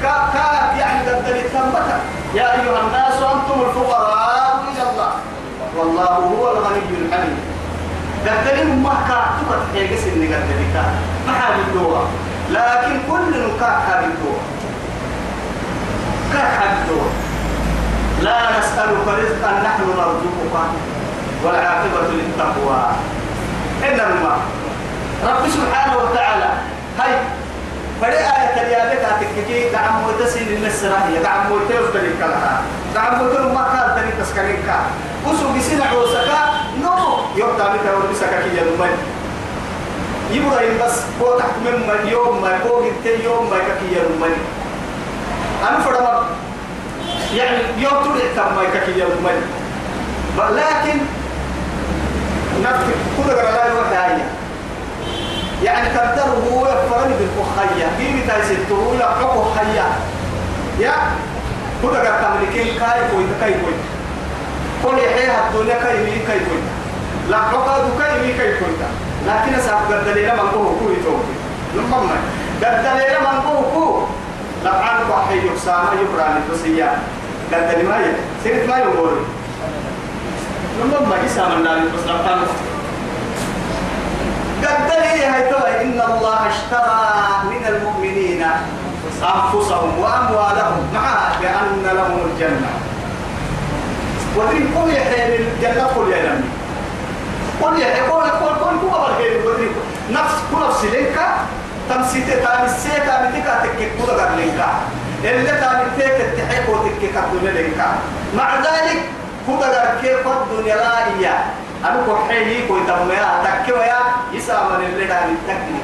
كا 0.03 0.15
كا 0.35 0.79
يعني 0.79 1.07
دبدل 1.07 1.37
التنبتة 1.37 1.97
يا 2.35 2.53
أيها 2.53 2.81
الناس 2.87 3.15
أنتم 3.15 3.61
الفقراء 3.61 4.65
إلى 4.73 4.91
الله. 4.91 5.11
والله 5.77 6.05
هو 6.05 6.51
الغني 6.51 6.79
الحميد 6.79 7.37
دبدل 8.25 8.69
ما 8.85 8.95
كا 9.09 9.21
تبت 9.39 9.63
حيجس 9.75 10.05
إني 10.07 10.27
قدرك 10.27 10.75
ما 11.27 11.33
حاجة 11.33 11.61
الدواء. 11.69 12.07
لكن 12.51 12.99
كل 13.11 13.31
نكاح 13.45 13.77
حاجة 13.87 14.05
الدواء. 14.05 14.45
كاح 16.33 16.59
حاجة 16.59 16.77
الدواء؟ 16.83 17.13
لا 18.23 18.59
نسألك 18.59 19.07
رزقا 19.09 19.51
نحن 19.65 19.83
نرزقك 19.89 20.55
والعاقبة 21.45 22.09
للتقوى. 22.13 22.81
إنما 23.89 24.37
رب 25.25 25.49
سبحانه 25.49 25.97
وتعالى. 25.97 26.51
هاي 26.99 27.13
فدي 28.03 28.17
آية 28.17 28.63
اليابك 28.63 29.05
هتككي 29.05 29.71
دعم 29.73 29.95
متسين 30.09 30.49
للسراهية 30.49 31.23
دعم 31.23 31.47
متوف 31.53 31.93
تلك 31.95 32.21
لها. 32.21 32.63
دعم 32.95 33.15
متوف 33.15 33.47
ما 33.53 33.65
كان 33.73 33.87
تلك 33.97 34.15
تسكرين 34.27 34.57
كا 34.67 34.81
وسو 35.27 35.59
بسين 35.59 35.83
عوسكا 35.83 36.41
نو 36.83 37.19
يوم 37.37 37.59
تعمل 37.59 37.79
تقول 37.85 38.03
بسكا 38.13 38.43
كي 38.43 38.57
يلمن 38.59 38.95
يبرا 40.31 40.87
بس 40.87 40.97
هو 41.21 41.39
تحت 41.39 41.55
من 41.65 42.09
يوم 42.13 42.43
ما 42.43 42.49
يقول 42.49 42.85
انت 42.87 43.07
يوم 43.25 43.51
ما 43.51 43.57
يوم 43.93 44.21
ما 44.21 44.29
أنا 45.69 45.81
فرما 45.81 46.27
يعني 47.35 47.59
يوم 47.79 47.93
تريد 48.05 48.35
تم 48.37 48.55
ما 48.57 48.63
يوم 48.97 49.27
ما 50.37 50.43
لكن 50.43 50.99
نفس 52.63 52.85
كل 53.17 53.29
لا 53.29 53.67
يروح 53.67 53.93
يعني 55.65 55.89
قدره 55.89 56.43
هو 56.53 56.67
يفرني 56.67 57.15
بالخيا 57.15 57.89
كيف 57.99 58.27
تايسته 58.27 58.95
يحقق 59.01 59.55
خيا 59.55 59.87
يا 60.81 60.95
كل 61.83 61.89
قد 61.89 62.21
تملكين 62.23 62.79
كاي 62.79 63.01
كوي 63.11 63.25
كاي 63.41 63.53
كوي 63.53 63.75
كل 64.85 64.99
يحيى 64.99 65.33
الدنيا 65.49 65.75
كاي 65.85 66.39
كوي 66.39 66.63
لا 67.31 67.39
مين 68.23 68.37
كاي 68.39 68.59
كوي 68.59 68.75
لكن 69.27 69.63
ساق 69.67 69.89
لنا 69.91 70.35
من 70.35 70.49
قوه 70.49 70.77
كوي 70.81 70.97
توكي. 71.05 71.35
نمم 71.77 72.11
لنا 72.85 73.21
من 73.21 73.41
قوه 73.41 73.65
كو 73.75 74.07
لقعان 74.65 75.01
بحي 75.11 75.47
يقسام 75.47 75.87
يبراني 76.03 76.41
بسيا 76.53 76.99
قد 77.53 77.79
لما 77.79 77.97
يلي 77.97 78.17
سيرت 78.45 78.69
ما 78.69 78.79
يقول. 78.79 79.17
نمم 80.81 81.13
إسام 81.27 81.53
النار 81.53 81.79
بس 81.79 82.05
لقعان 82.07 82.39
قد 84.63 84.91
لي 85.01 85.27
إن 85.83 86.01
الله 86.01 86.39
اشترى 86.49 87.01
من 87.51 87.67
المؤمنين 87.69 88.43
أنفسهم 89.23 89.99
وأموالهم 89.99 90.89
مع 90.95 91.29
بأن 91.41 91.97
لهم 91.97 92.19
الجنة. 92.27 92.71
ودين 94.37 94.75
قل 94.77 94.91
يحيى 94.93 95.37
الجنة 95.37 95.85
قل 95.87 96.09
يا 96.13 96.23
نمي. 96.23 96.49
قل 97.63 97.81
يحيى 97.81 98.01
قل 98.01 98.21
قل 98.21 98.55
قل 98.63 98.79
قل 98.81 98.91
قل 98.91 99.47
ودين 99.47 99.73
نفس 100.11 100.35
كل 100.51 100.61
نفس 100.67 100.85
لك 100.85 101.19
تمسيت 101.91 102.29
تامسيت 102.29 103.03
تامتك 103.07 103.45
تكك 103.63 103.91
كل 103.99 104.11
قبل 104.13 104.39
لك 104.39 104.65
اللي 105.25 105.51
تامتك 105.51 106.17
تحيك 106.37 106.69
وتكك 106.69 107.15
كل 107.33 107.47
لك 107.47 107.81
مع 108.37 108.55
ذلك 108.57 109.03
كل 109.47 109.63
قبل 109.63 110.01
كيف 110.03 110.27
الدنيا 110.27 110.77
إياه 111.21 111.45
أنا 111.85 112.07
كحيي 112.09 112.67
كوي 112.69 112.81
تميا 112.87 113.29
تكويا 113.45 113.99
يسامن 114.33 114.85
اللي 114.85 115.05
داري 115.07 115.35
تكني 115.49 115.81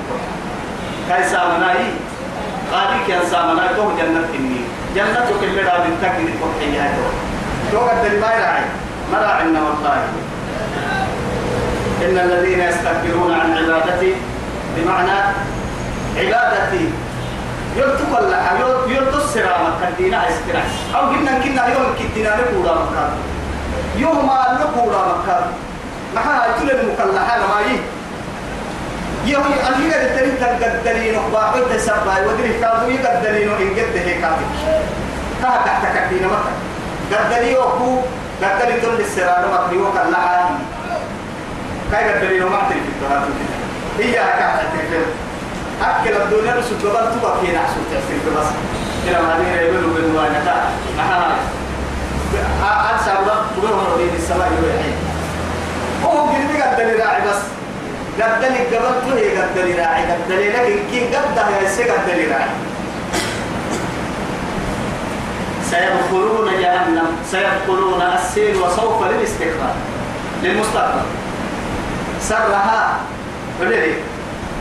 كاي 1.08 1.28
سامناي 1.28 1.84
قالي 2.72 2.98
كان 3.08 3.20
سامنا 3.30 3.66
تو 3.76 3.90
جنة 3.98 4.24
إني 4.34 4.60
جنة 4.96 5.26
كل 5.40 5.56
داري 5.64 5.90
تكني 6.02 6.32
كحيي 6.40 6.78
هاي 6.80 6.90
تو 7.72 7.78
قد 7.78 8.04
ما 8.20 8.30
يراعي. 8.36 8.64
ما 9.12 9.18
راعينا 9.18 9.60
والله. 9.62 9.98
إن 12.04 12.18
الذين 12.18 12.60
يستكبرون 12.60 13.32
عن 13.40 13.48
عبادتي 13.58 14.14
بمعنى 14.76 15.18
عبادتي. 16.16 16.84
يلتقى 17.76 18.18
الله 18.20 18.40
يلتقى 18.88 19.24
السرامة 19.24 19.70
كدينا 19.80 20.18
استراح 20.28 20.68
أو 20.94 21.00
قلنا 21.00 21.32
كنا 21.42 21.66
يوم 21.66 21.94
كدينا 21.98 22.28
لكورا 22.28 22.74
مكان. 22.74 23.12
يوم 23.96 24.26
ما 24.26 24.58
لكورا 24.60 25.02
مكان. 25.12 25.44
محا 26.14 26.46
تل 26.58 26.70
المكلحة 26.70 27.38
ما 27.38 27.60
يي 27.66 27.78
يوم 29.32 29.42
قد 29.42 29.74
تري 30.16 30.32
تقدرين 30.40 31.18
وباقي 31.18 31.60
تسبع 31.74 32.14
ودري 32.26 32.52
كادو 32.60 32.86
يقدرين 32.90 33.48
إن 33.48 33.70
قد 33.76 33.96
هيك 34.06 34.24
كا 35.42 35.50
تحت 35.66 35.82
كدينا 35.94 36.26
مكان. 36.26 36.69
قدري 37.12 37.58
وكو 37.58 38.00
قدري 38.42 38.80
تل 38.80 39.00
السرانة 39.00 39.46
مكري 39.52 39.78
وكلحة 39.78 40.50
كاي 41.92 42.12
قدرين 42.12 42.42
وما 42.42 42.56
تعرف 42.58 42.72
الدهات 42.72 43.22
هي 43.98 44.12
كا 44.12 44.38
تعرف 44.38 45.20
أكل 45.82 46.22
الدنيا 46.22 46.54
رسول 46.54 46.78
قبل 46.78 47.20
تبقى 47.20 47.40
في 47.40 47.52
نحسو 47.52 47.80
تعرف 47.90 48.38
بس 48.38 48.46
كلا 49.06 49.22
ما 49.22 49.36
هذه 49.36 49.60
يقولوا 49.60 49.94
بالوانا 49.94 50.44
كا 50.44 50.54
محا 50.98 51.50
أنسى 52.94 53.10
الله 53.20 53.34
بقول 53.56 53.70
هو 53.70 53.96
السماء 54.16 54.48
يوحي 54.62 54.92
هو 56.04 56.20
قلبي 56.20 56.62
قد 56.62 56.80
لي 56.80 56.92
راعي 57.02 57.20
بس 57.20 57.40
قد 58.22 58.44
لي 58.44 58.76
قبل 58.76 59.18
هي 59.18 59.38
قد 59.38 59.58
لي 59.58 59.74
راعي 59.74 60.02
قد 60.12 60.32
لي 60.32 60.48
لكن 60.48 60.78
كي 60.90 61.16
قد 61.16 61.36
يا 61.62 61.68
سي 61.68 61.90
قد 61.90 62.08
لي 62.08 62.26
راعي 62.26 62.69
سيدخلون 65.70 66.48
جهنم 66.60 67.08
سيدخلون 67.30 68.02
السيل 68.02 68.56
وسوف 68.56 69.02
للاستقرار 69.02 69.74
للمستقبل. 70.42 71.02
سرها. 72.20 72.98
ولدي 73.60 73.94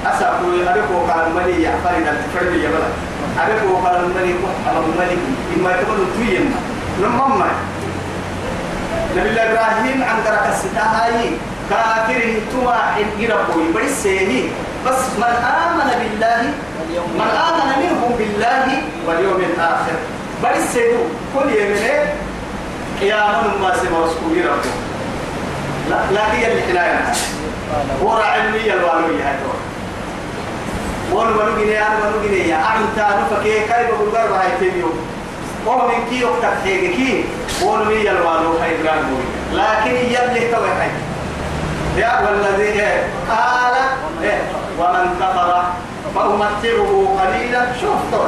أسأقول 0.06 0.68
أبيكو 0.68 0.96
قال 1.10 1.28
الملي 1.28 1.64
يعفرد 1.64 2.08
التفرد 2.08 2.54
يا 2.64 2.70
بلد. 2.70 2.94
أبيكو 3.40 3.76
قال 3.86 3.96
الملي 3.96 4.34
محمد 4.44 4.84
الملي 4.84 5.18
إما 5.58 5.70
يكون 5.72 6.00
تويما 6.16 6.60
نمم 7.02 7.44
نبي 9.18 9.30
الله 9.30 9.44
إبراهيم 9.52 10.04
عن 10.04 10.18
درك 10.26 10.46
الستاهاي 10.54 11.32
كافر 11.70 12.22
تما 12.52 12.80
إن 13.00 13.08
إربوي 13.32 13.72
برسيه 13.74 14.50
بس 14.86 15.02
من 15.18 15.34
آمن 15.64 15.90
بالله 16.00 16.42
من 17.20 17.30
آمن 17.48 17.70
منهم 17.84 18.12
بالله 18.18 18.66
واليوم 19.08 19.40
الآخر. 19.40 19.98
برسيه 20.44 20.98
كل 21.36 21.50
يمين 21.50 22.06
قياما 23.02 23.54
ما 23.62 23.76
سمى 23.78 23.98
رسول 23.98 24.46
ربه 24.46 24.72
لا 25.90 26.12
لا 26.12 26.34
هي 26.34 26.54
الحناية 26.54 27.14
ورا 28.02 28.24
علمي 28.24 28.74
الوالوية 28.74 29.24
هاي. 29.30 29.36
ون 31.12 31.28
ونو 31.28 31.58
جنيه 31.58 31.88
أنا 31.88 31.96
ونو 32.06 32.28
جنيه. 32.28 32.56
أنت 32.56 32.98
نفكي 32.98 33.60
كيف 33.60 33.88
بقول 33.90 34.16
هاي 34.16 34.52
تبيو 34.62 34.90
ومن 35.68 36.06
كي 36.10 36.20
يقتل 36.20 36.54
حيجي؟ 36.64 37.24
ونمي 37.64 37.96
يلوانو 37.96 38.60
حيدران 38.62 39.00
بوي 39.10 39.24
لكن 39.60 39.96
يلي 39.96 40.52
توي 40.52 40.70
حي 40.80 40.92
يا 41.98 42.20
والذي 42.20 42.82
قال 43.30 43.76
إيه 44.24 44.42
ومن 44.80 45.16
كفر 45.20 45.64
فأمتعه 46.16 47.18
قليلا. 47.20 47.66
شوف 47.82 48.22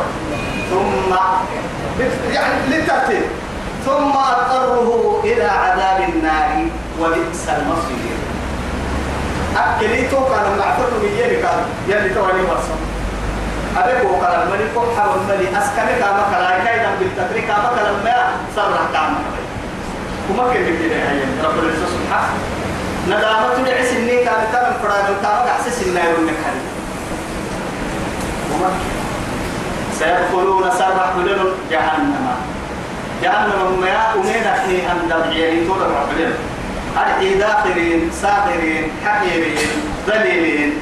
ثم 0.69 1.13
يعني 2.34 2.54
للترتيب. 2.70 3.24
ثم 3.86 4.12
أضطره 4.12 5.22
إلى 5.24 5.44
عذاب 5.44 6.10
النار 6.10 6.66
وبئس 7.00 7.50
المصير. 7.50 8.16
أكليتو 9.58 10.18
كان 10.26 10.58
معفر 10.60 10.90
من 11.02 11.12
يلي 11.20 11.42
كان 11.42 11.60
يلي 11.88 12.10
تواني 12.14 12.42
مرسم 12.42 12.80
أبيك 13.78 14.12
وقال 14.12 14.34
الملك 14.34 14.72
حر 14.98 15.16
الملك 15.16 15.48
أسكنك 15.58 15.98
كما 16.00 16.24
كلا 16.32 16.64
كايدا 16.66 16.90
بالتدريك 17.00 17.46
كما 17.48 17.70
كلا 17.76 17.92
ما 18.04 18.18
صرح 18.56 18.82
كما 18.94 19.20
وما 20.30 20.54
كان 20.54 20.64
بكده 20.64 20.96
هاي 20.96 21.20
رب 21.44 21.60
العزة 21.60 21.86
سبحانه. 21.86 22.34
ندامة 23.08 23.70
لعس 23.70 23.92
إني 23.92 24.18
كان 24.26 24.42
ترى 24.54 24.74
فراد 24.84 25.08
كما 25.22 25.52
أحسس 25.52 25.88
إنه 25.88 26.00
يرونك 26.00 26.40
هذه 26.46 26.66
وما 28.54 28.70
سيدخلون 30.02 30.66
سرح 30.78 31.14
لهم 31.16 31.50
جهنم. 31.72 32.28
جهنم 33.24 33.82
ما 33.82 34.14
أمين 34.16 34.44
أحني 34.54 34.92
أن 34.92 35.00
دبعيني 35.10 35.68
طول 35.68 35.82
الرحلين 35.82 36.34
أرحي 36.98 37.34
داخلين 37.34 38.12
ساخرين 38.22 38.92
حقيرين 39.06 39.70
ذليلين. 40.08 40.74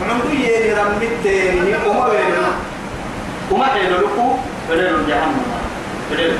عمدو 0.00 0.28
يلي 0.28 0.72
رمتين 0.72 1.76
وما 1.86 2.08
بينه 2.08 2.48
وما 3.50 3.66
حيلو 3.66 3.96
لكو 3.96 4.36
فليل 4.68 5.06
جهنم. 5.08 5.44
فليل 6.10 6.34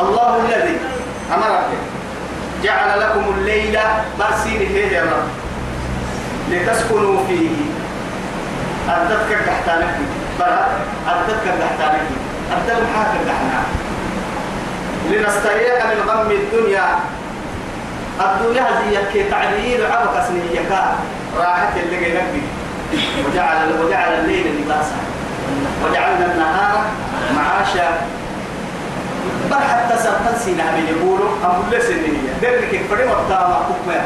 الله 0.00 0.40
الذي 0.44 0.76
أمرك. 1.34 1.68
جعل 2.64 3.00
لكم 3.00 3.24
الليل 3.38 3.78
برسين 4.18 4.60
هي 4.74 5.02
لتسكنوا 6.50 7.26
فيه. 7.28 7.50
أردتك 8.88 9.38
تحتانك 9.46 9.94
برا 10.40 10.68
أردتك 11.08 11.44
تحتانك 11.60 12.06
أردتك 12.52 12.82
تحتانك 12.94 13.66
لنستريح 15.10 15.84
من 15.86 16.10
غم 16.10 16.30
الدنيا. 16.30 16.98
الدنيا 18.20 18.66
زي 18.80 18.98
كي 19.12 19.30
تعليل 19.30 19.86
عبك 19.86 20.24
سنيك. 20.28 20.70
راحت 21.36 21.76
اللي 21.76 21.96
نبي 21.96 22.42
وجعل 23.26 23.72
وجعل 23.80 24.12
الليل 24.12 24.46
لباسا. 24.60 24.96
وجعلنا 25.84 26.26
النهار 26.32 26.84
معاشا. 27.36 27.88
بل 29.50 29.56
حتى 29.56 29.94
سنتنسي 30.02 30.52
نعم 30.54 30.74
يقولوا 30.88 31.28
أبو 31.44 31.62
الله 31.66 31.78
سنية 31.78 32.30
ذلك 32.42 32.80
فريم 32.90 33.08
الدعوة 33.12 33.54
حكمة 33.54 34.02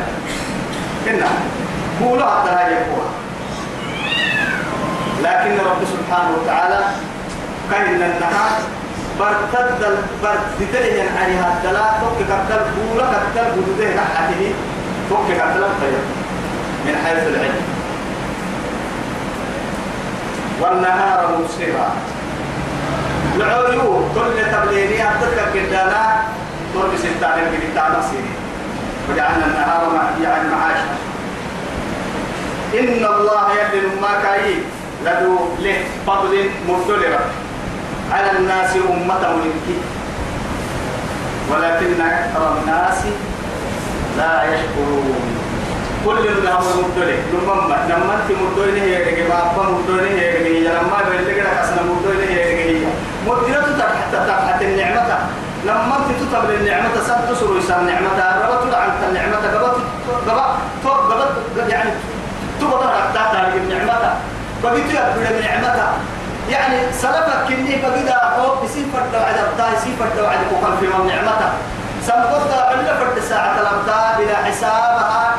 كنا 1.04 1.26
قولوا 2.00 2.26
حتى 2.30 2.50
لا 2.54 2.68
يقول 2.68 3.06
لكن 5.22 5.64
رب 5.64 5.82
سبحانه 5.94 6.30
وتعالى 6.42 6.80
كان 7.70 7.94
النهار 7.94 8.50
برتد 9.20 9.98
برتدله 10.22 11.04
عليها 11.22 11.56
الدلاء 11.56 12.00
توك 12.00 12.26
كتل 12.26 12.60
بولا 12.76 13.04
كتل 13.06 13.50
بوده 13.60 13.94
نحته 13.94 14.52
توك 15.10 15.26
كتل 15.28 15.62
طيب 15.80 16.02
من 16.86 16.96
حيث 17.04 17.18
العلم. 17.28 17.62
والنهار 20.60 21.38
مبصرا 21.38 21.88
العيوب 23.46 24.08
كل 24.14 24.36
تبليني 24.52 24.96
أتذكر 25.10 25.58
قدانا 25.58 26.22
تربي 26.74 26.96
ستان 26.98 27.38
القدام 27.38 28.02
سيري 28.10 28.32
وجعلنا 29.10 29.46
النهار 29.46 29.82
يعني 30.22 30.48
معاشا 30.48 30.88
إن 32.74 33.04
الله 33.14 33.46
يدل 33.52 34.00
ما 34.02 34.22
كاي. 34.22 34.54
لدو 35.04 35.38
له 35.62 35.78
فضل 36.06 36.50
مدلرة 36.68 37.20
على 38.12 38.30
الناس 38.38 38.70
أمة 38.90 39.24
ولكن 41.50 42.00
أكثر 42.00 42.56
الناس 42.58 42.98
لا 44.18 44.44
يشكرون. 44.44 45.38
كل 46.04 46.14
من 46.14 46.50
مدلة 46.78 47.16
لما 47.32 47.76
لما 47.90 48.12
أنت 48.14 48.30
مدلة 48.42 48.82
هي 48.82 48.96
رجع 49.04 49.34
أبا 49.38 49.62
مدلة 49.70 50.08
هي 50.10 50.30
رجع 50.38 50.70
لما 50.70 50.98
بلغ 51.08 51.28
لك 51.30 51.46
أصلا 51.62 51.82
مدلة 51.82 52.24
هي 52.28 52.70
رجع 52.70 52.88
مدلة 53.26 53.78
تحت 53.78 54.28
تحت 54.28 54.62
النعمة 54.62 55.18
لما 55.66 55.96
أنت 55.96 56.18
تطلب 56.20 56.50
النعمة 56.60 56.88
يسال 57.68 57.86
نعمة 57.86 58.20
ربط 58.48 58.74
عن 58.74 58.88
النعمة 59.08 59.36
قبط 59.36 59.76
قبط 60.28 61.12
قبط 61.12 61.30
يعني 61.68 61.90
تبغى 62.60 62.88
تحت 63.14 63.34
النعمة 63.56 64.14
بقيت 64.64 64.84
يبدو 64.84 65.40
نعمة 65.40 65.92
يعني 66.50 66.92
سلفك 66.92 67.44
كني 67.48 67.82
بقيدا 67.82 68.14
أو 68.14 68.64
بسيف 68.64 68.86
فرد 68.96 69.14
وعد 69.14 69.34
أبدا 69.34 69.76
يسيف 69.76 70.02
فرد 70.02 70.24
وعد 70.24 70.38
وكان 70.52 70.76
في 70.80 70.86
من 70.86 71.10
سنقول 72.06 72.48
دا 72.48 72.60
عند 72.64 72.88
فرد 73.00 73.22
ساعة 73.28 73.60
الأبدا 73.60 74.18
بلا 74.18 74.36
حسابها. 74.36 75.34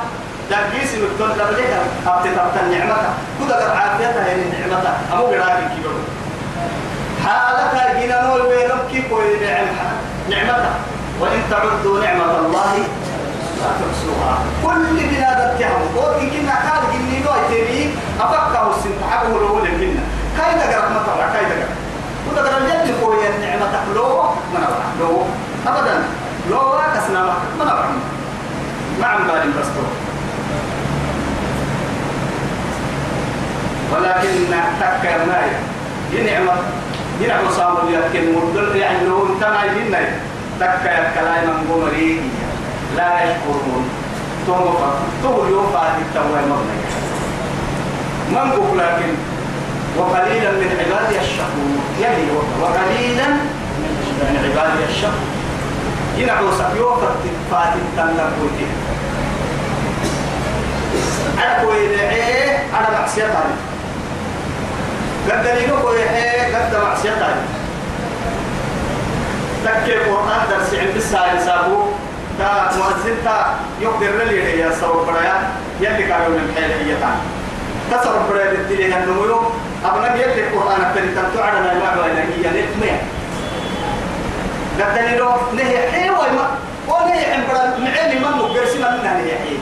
دقيس 0.51 0.93
مكتون 0.93 1.29
لبليها 1.29 1.81
أبتي 2.07 2.29
تبتا 2.29 2.61
نعمته. 2.71 3.11
كذا 3.39 3.55
قد 3.55 3.77
عافيتها 3.77 4.25
هي 4.25 4.35
نعمته. 4.59 4.93
أمو 5.13 5.25
قراك 5.25 5.59
كيلو 5.75 5.91
حالتها 7.25 7.99
جينا 7.99 8.21
نول 8.21 8.41
بينهم 8.41 8.79
كيف 8.91 9.05
نعمته. 10.29 10.69
وإن 11.19 11.39
تعدوا 11.51 11.99
نعمة 12.03 12.39
الله 12.39 12.73
لا 13.59 13.69
تحصوها. 13.79 14.33
كل 14.63 14.95
بنادم 15.09 15.57
تهم 15.59 15.81
وإن 15.97 16.29
كنا 16.29 16.55
قال 16.69 16.81
جني 16.93 17.19
نوع 17.25 17.35
تبي 17.49 17.89
أفكه 18.19 18.69
السنتحبه 18.77 19.35
الأول 19.37 19.67
كنا. 19.67 20.03
كاي 20.37 20.53
دقرك 20.55 20.91
ما 20.91 21.01
طلع 21.07 21.27
كاي 21.33 21.45
دقرك 21.45 21.69
وده 22.31 22.41
قرر 22.41 22.65
جد 22.67 22.95
كوي 23.03 23.27
النعمة 23.35 23.93
لو 23.95 24.21
ما 24.53 24.59
نبع 24.59 24.79
لو 24.99 25.23
أبدا. 25.67 26.03
لو 26.51 26.59
كسنا 26.95 27.23
ما 27.59 27.63
نبع 27.65 27.85
ما 28.99 29.07
عم 29.07 29.27
بالي 29.27 29.51
بس 29.59 29.67
ولكن 33.93 34.29
تكر 34.79 35.25
نايا 35.25 35.59
ينعمة 36.11 36.53
ينعمة 37.21 37.51
صامر 37.51 37.81
يمكن 37.89 38.35
مدل 38.35 38.75
يعني 38.75 39.05
لو 39.07 39.25
انت 39.25 39.43
ما 39.43 39.63
تكر 40.59 41.03
كلام 41.15 41.43
من 41.47 41.57
قمري 41.71 42.21
لا 42.97 43.23
يشكرون. 43.23 43.89
تقول 45.23 45.49
يوم 45.49 45.71
بعد 45.73 45.93
التوبة 46.01 46.41
مبنى 46.41 46.77
من 48.31 48.77
لكن 48.77 49.13
وقليلا 49.97 50.51
من 50.51 50.69
عبادي 50.79 51.19
الشكور. 51.19 51.79
يعني 52.01 52.23
وقليلا 52.61 53.27
من 54.21 54.35
عبادي 54.45 54.83
الشكور. 54.89 55.29
ينعو 56.17 56.51
سبيو 56.51 56.95
فاتن 57.51 57.83
تنلم 57.97 58.31
كويتي 58.39 58.67
على 61.37 61.65
كويدعي 61.65 62.57
على 62.73 62.87
معصية 62.99 63.23
علي 63.23 63.55
قد 65.29 65.43
دليل 65.43 65.69
كويدعي 65.81 66.55
قد 66.55 66.75
معصية 66.83 67.11
علي 69.69 69.81
تكي 69.85 69.99
قرآن 70.09 70.41
درس 70.49 70.73
عند 70.73 70.95
السائل 70.95 71.41
سابو. 71.45 71.81
تا 72.39 72.71
مؤذن 72.77 73.17
تا 73.25 73.55
يقدر 73.81 74.23
لي 74.23 74.43
هي 74.43 74.71
سوى 74.81 75.05
برايا. 75.05 75.37
يلي 75.81 76.03
كانوا 76.03 76.29
من 76.29 76.55
الحيل 76.57 76.71
هي 76.71 76.95
تاني 76.95 77.21
تصرف 77.91 78.29
برايا 78.29 78.51
الدليل 78.51 78.93
النمو 78.93 79.51
أبنا 79.85 80.15
يلي 80.15 80.47
القرآن 80.47 80.81
التالي 80.81 81.07
تنتعنا 81.07 81.73
ما 81.73 82.05
إلى 82.05 82.21
هي 82.21 82.49
نتمية 82.49 83.01
قد 84.79 84.95
دليل 84.95 85.21
نهي 85.55 85.91
حيوة 85.91 86.31
ما 86.31 86.45
ونهي 86.87 87.33
عن 87.33 87.43
برا 87.47 87.77
معيني 87.79 88.19
من 88.19 88.31
مقرسنا 88.37 88.91
منها 88.91 89.13
نهي 89.13 89.31
حي 89.31 89.57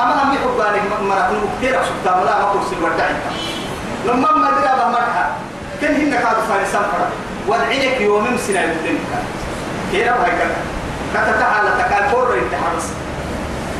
أما 0.00 0.22
هم 0.22 0.34
يحباني 0.34 0.80
مرات 1.08 1.30
مكتير 1.30 1.74
سبتا 1.88 2.16
ملا 2.20 2.38
ما 2.38 2.52
كرسي 2.52 2.74
الوردعي 2.78 3.14
لما 4.06 4.32
ما 4.32 4.50
درى 4.50 4.72
بمرحة 4.78 5.30
كن 5.80 5.94
هنا 5.94 6.16
كادوا 6.16 6.42
فارسان 6.48 6.82
فرا 6.82 7.08
ودعيك 7.50 8.00
يوم 8.00 8.36
سنة 8.46 8.60
يمكنك 8.60 9.10
كيرا 9.92 10.12
وهكذا 10.12 10.56
كتا 11.14 11.40
تعالى 11.40 11.70
تكال 11.82 12.10
فور 12.10 12.34
انتحرس 12.34 12.86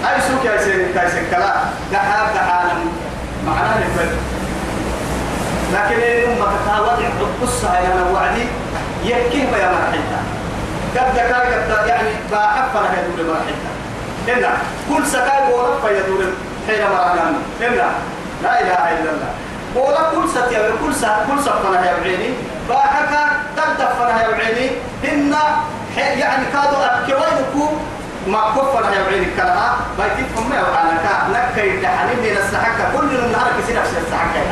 أي 0.07 0.21
سوك 0.21 0.45
يا 0.45 0.61
سيدي؟ 0.65 0.93
تايسن 0.93 1.23
كلا 1.31 1.55
دحاب 1.93 2.27
دحالا 2.35 2.75
معناه 3.47 3.79
نفل 3.79 4.11
لكن 5.75 6.41
ما 6.41 6.47
تتاوضع 6.57 7.07
القصة 7.21 7.75
يا 7.79 7.93
أنا 7.95 8.11
وعدي 8.13 8.45
يكيه 9.05 9.45
يا 9.57 9.71
مرحلتا 9.73 10.21
قد 10.97 11.15
ذكر 11.15 11.75
قد 11.75 11.87
يعني 11.89 12.09
باحفر 12.31 12.81
هي 12.81 13.03
دور 13.17 13.27
مرحلتا 13.27 13.71
هنا 14.29 14.53
كل 14.89 15.07
سكاي 15.07 15.53
ورفا 15.53 15.89
يا 15.89 16.03
دور 16.07 16.25
حين 16.69 16.83
مرحلنا 16.83 17.33
هنا 17.61 17.91
لا 18.43 18.61
إله 18.61 19.01
إلا 19.01 19.11
الله. 19.11 19.31
ولا 19.77 20.03
كل 20.15 20.29
ست 20.29 20.53
يا 20.53 20.71
كل 20.85 20.95
ست 20.95 21.07
كل 21.31 21.43
ست 21.43 21.49
فنا 21.49 21.87
يا 21.87 22.01
بعيني 22.01 22.31
باحكا 22.69 23.23
قد 23.57 23.71
دفنا 23.79 24.23
يا 24.23 24.31
بعيني 24.31 24.71
هن 25.05 25.35
يعني 25.97 26.45
كادوا 26.53 26.85
أكوينكو 26.87 27.67
ما 28.27 28.41
كفر 28.57 28.85
يا 28.97 29.03
بعيني 29.07 29.27
كلها 29.37 29.77
بايتي 29.99 30.25
فما 30.37 30.55
يا 30.57 30.63
كا 31.05 31.15
نكيد 31.33 31.83
دحني 31.83 32.15
من 32.15 32.37
السحكة 32.37 32.85
كل 32.97 33.17
النهار 33.17 33.51
كسي 33.59 33.73
نفس 33.75 33.91
السحكة 33.91 34.43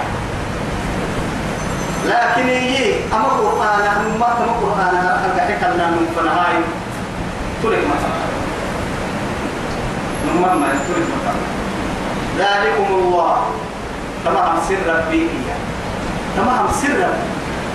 لكن 2.07 2.49
يجي 2.49 2.95
أما 3.15 3.29
قرآن 3.29 4.19
ما 4.21 4.27
كما 4.27 4.53
قرآن 4.63 5.19
الحكي 5.35 5.55
كلنا 5.61 5.87
من 5.91 6.13
فنهاي 6.17 6.57
ترك 7.63 7.79
مثلا 7.79 8.19
نمما 10.27 10.55
ما 10.55 10.67
ترك 10.67 11.07
مثلا 11.17 11.39
ذلكم 12.39 12.95
الله. 12.95 13.68
تمام 14.29 14.57
سر 14.69 14.81
ربي. 14.89 15.29
تمام 16.37 16.67
سر 16.81 16.95
ربي. 17.03 17.27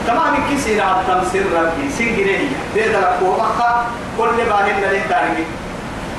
تمام 0.07 0.33
كيسي 0.49 0.75
نعطم 0.75 1.21
سر 1.33 1.45
ربي. 1.57 1.89
سنجريه 1.97 2.49
ديدا 2.73 2.99
لكو 2.99 3.35
أخا. 3.41 3.85
كل 4.17 4.37
باهن 4.49 4.67
لله 4.77 5.01
تاريخ 5.09 5.47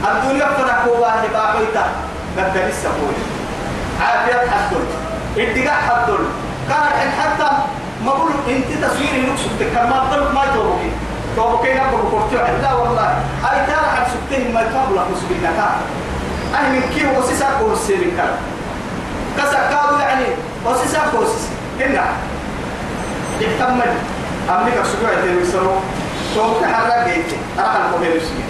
الدنيا 0.09 0.49
فنكو 0.57 1.01
باهن 1.01 1.25
باقيتا. 1.33 1.87
لسه 2.68 2.88
قول 2.88 3.16
عافية 4.01 4.51
حدل. 4.51 4.85
اتقاء 5.38 5.79
حدل. 5.88 6.23
كان 6.68 7.11
حتى 7.20 7.51
ما 8.05 8.12
بقول 8.12 8.33
إنت 8.49 8.85
تصويري 8.85 9.20
نقصد 9.27 9.61
كما 9.75 10.01
قلت 10.01 10.35
ما 10.35 10.44
توبكي 10.55 10.90
توبكي 11.37 11.75
نبقى 11.75 11.97
بكورتيو 12.05 12.38
لا 12.62 12.73
والله. 12.75 13.09
أي 13.51 13.66
ترى 13.66 13.87
حد 13.94 14.07
سبتين 14.12 14.55
ما 14.55 14.62
كان 14.62 14.87
اي 16.55 16.70
من 16.70 16.83
كيو 16.94 17.18
وسيسا 17.18 17.49
كورسي 17.61 17.94
من 17.94 18.11
كان 19.37 19.47
كسكاو 19.47 19.99
يعني 19.99 20.27
وسيسا 20.66 21.01
كورسي 21.12 21.49
هنا. 21.81 22.05
يحتمل 23.40 23.92
أمريكا 24.51 24.85
سجوا 24.85 25.11
يتمسروا 25.11 25.81
توك 26.35 26.64
حرق 26.64 27.09
جيت 27.09 27.31
أنا 27.59 27.77
أنا 27.77 27.90
كومي 27.92 28.09
نفسي 28.16 28.44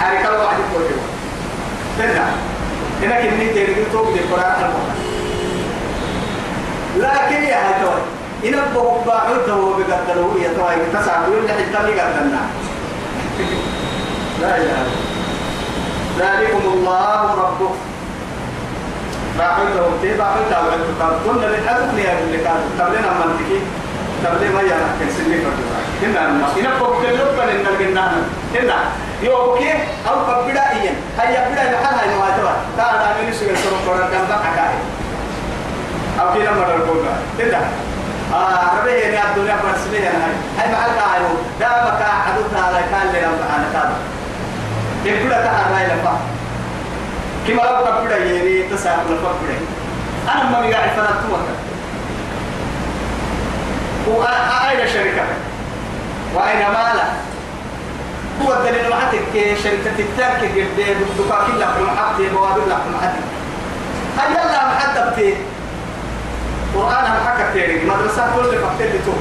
حركة 0.00 0.44
واحد 0.44 0.56
كوي 0.74 0.86
هنا. 2.00 2.26
هنا 3.02 3.20
كني 3.20 3.46
تيجي 3.48 3.84
توك 3.92 4.08
دي 4.12 4.20
القرآن 4.20 4.72
لكن 6.96 7.42
يا 7.42 7.58
هتوي 7.70 8.00
إن 8.44 8.54
أبوه 8.54 9.04
باعود 9.06 9.50
هو 9.50 9.72
بقدره 9.72 10.36
يا 10.42 10.48
توي 10.48 11.00
تسعة 11.02 11.28
ولا 11.30 11.52
حتى 11.52 11.86
لي 11.86 12.00
قدرنا. 12.00 12.42
لا 14.40 14.56
إله 14.56 14.86
ذلكم 16.18 16.62
الله 16.74 17.34
ربكم. 17.34 17.74
باعود 19.38 19.76
هو 19.76 19.90
تي 20.02 20.14
باعود 20.18 20.52
هو 20.52 21.10
كنا 21.24 21.46
للأدب 21.46 21.98
يا 21.98 22.12
اللي 22.18 22.38
كان 22.38 22.60
تبلنا 22.78 23.10
منطقي 23.20 23.58
تبلي 24.24 24.48
ما 24.54 24.60
يانا 24.62 24.88
كن 25.00 25.08
سني 25.16 25.36
فرد 25.44 25.60
هنا 26.02 26.28
ما 26.28 26.46
هنا 26.56 26.78
بوك 26.78 26.96
تلوك 27.02 27.30
بل 27.38 27.48
إن 27.48 27.66
الجنة 27.66 28.12
هنا 28.54 28.78
يوكي 29.22 29.72
أو 30.08 30.16
كبدا 30.26 30.70
إيان. 30.70 30.94
هيا 31.18 31.48
بدا 31.48 31.80
محل 31.80 31.94
هاي 31.98 32.08
نواتوا 32.14 32.50
تعال 32.76 32.96
عملي 32.96 33.32
سوى 33.32 33.56
سرور 33.56 33.78
قرآن 33.86 34.08
كم 34.08 34.26
بقى 34.28 34.68
أو 36.20 36.34
كنا 36.34 36.50
مرة 36.50 36.78
كونا 36.86 37.12
هنا 37.40 37.60
آه 38.34 38.78
ربيه 38.80 38.92
يا 38.92 39.22
الدنيا 39.30 39.56
برسليه 39.62 40.08
هاي 40.08 40.32
هاي 40.58 40.72
محل 40.72 40.90
كايو 41.00 41.28
دامك 41.60 42.02
حدوث 42.26 42.62
على 42.64 42.78
كان 42.90 43.12
لي 43.12 43.18
رب 43.26 43.40
أنا 43.56 43.66
كذا 43.72 43.96
يقول 45.04 45.30
لك 45.30 45.38
هذا 45.38 45.94
لفا 45.94 46.18
كما 47.48 47.62
لو 47.62 47.84
كبر 47.84 48.26
يري 48.26 48.62
تساق 48.62 49.04
لفا 49.10 49.30
كبر 49.40 49.58
أنا 50.34 50.50
ما 50.50 50.60
بيقع 50.60 50.86
فنا 50.86 51.10
توك. 51.28 51.40
وأين 54.06 54.88
شركة 54.88 55.24
وأين 56.34 56.58
ماله 56.58 57.12
هو 58.42 58.52
الدليل 58.52 58.90
معتك 58.90 59.56
شركة 59.64 59.98
الترك 59.98 60.40
قد 60.40 60.76
دكاك 61.18 61.48
لك 61.58 61.68
محبتي 61.82 62.28
بوابل 62.28 62.70
لك 62.70 62.82
محبتي 62.94 63.22
هل 64.18 64.32
يلا 64.32 64.68
محدبتي 64.68 65.34
قرآن 66.74 67.06
حكى 67.26 67.52
تيري 67.52 67.84
مدرسة 67.84 68.22
كل 68.36 68.58
فقتل 68.58 68.88
لتو 68.96 69.12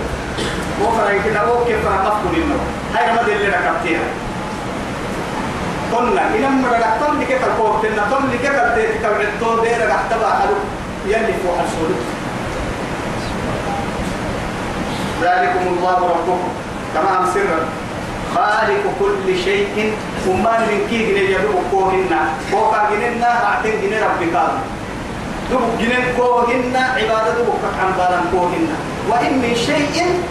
مو 0.80 0.92
فرق 0.92 1.24
كده 1.26 1.40
هو 1.40 1.66
كيف 1.66 1.78
فرق 1.86 2.02
مفكور 2.02 2.44
إنه. 2.44 2.60
هاي 2.96 3.16
ما 3.16 3.22
دليل 3.24 3.54
ركبتيها 3.54 4.00
قلنا 5.94 6.22
إن 6.36 6.62
مرة 6.62 6.98
تم 7.02 7.22
لك 7.22 7.28
كالكوب 7.28 7.82
تنا 7.84 8.04
تم 8.12 8.24
لك 8.34 8.42
كالتيت 8.42 9.02
كالعطو 9.02 9.64
دير 9.64 9.90
رحتبا 9.90 10.30
حلو 10.40 10.58
يلي 11.08 11.34
فوق 11.44 11.58
السولد 11.66 12.02
ذلكم 15.22 15.64
الله 15.78 15.98
ربكم. 16.14 16.50
تمام 16.96 17.26
سرا. 17.34 17.60
خالق 18.36 18.84
كل 19.00 19.28
شيء. 19.44 19.94
وما 20.30 20.60
من 20.60 20.88
كي 20.90 20.98
جنيه 21.12 21.38
يدوب 21.38 21.64
كوهن 21.72 22.12
كوكا 22.52 22.90
جنيه 22.92 23.26
رعتين 23.44 23.82
جنيه 23.82 24.02
ربك 24.06 24.34
دبك 25.52 25.74
جنين 25.80 26.06
كوهن 26.18 26.76
عبادة 26.76 27.32
دبك 27.38 27.64
عن 27.80 27.90
بالان 27.98 28.26
كوهن 28.32 28.68
وإن 29.10 29.34
من 29.38 29.54
شيء 29.56 30.22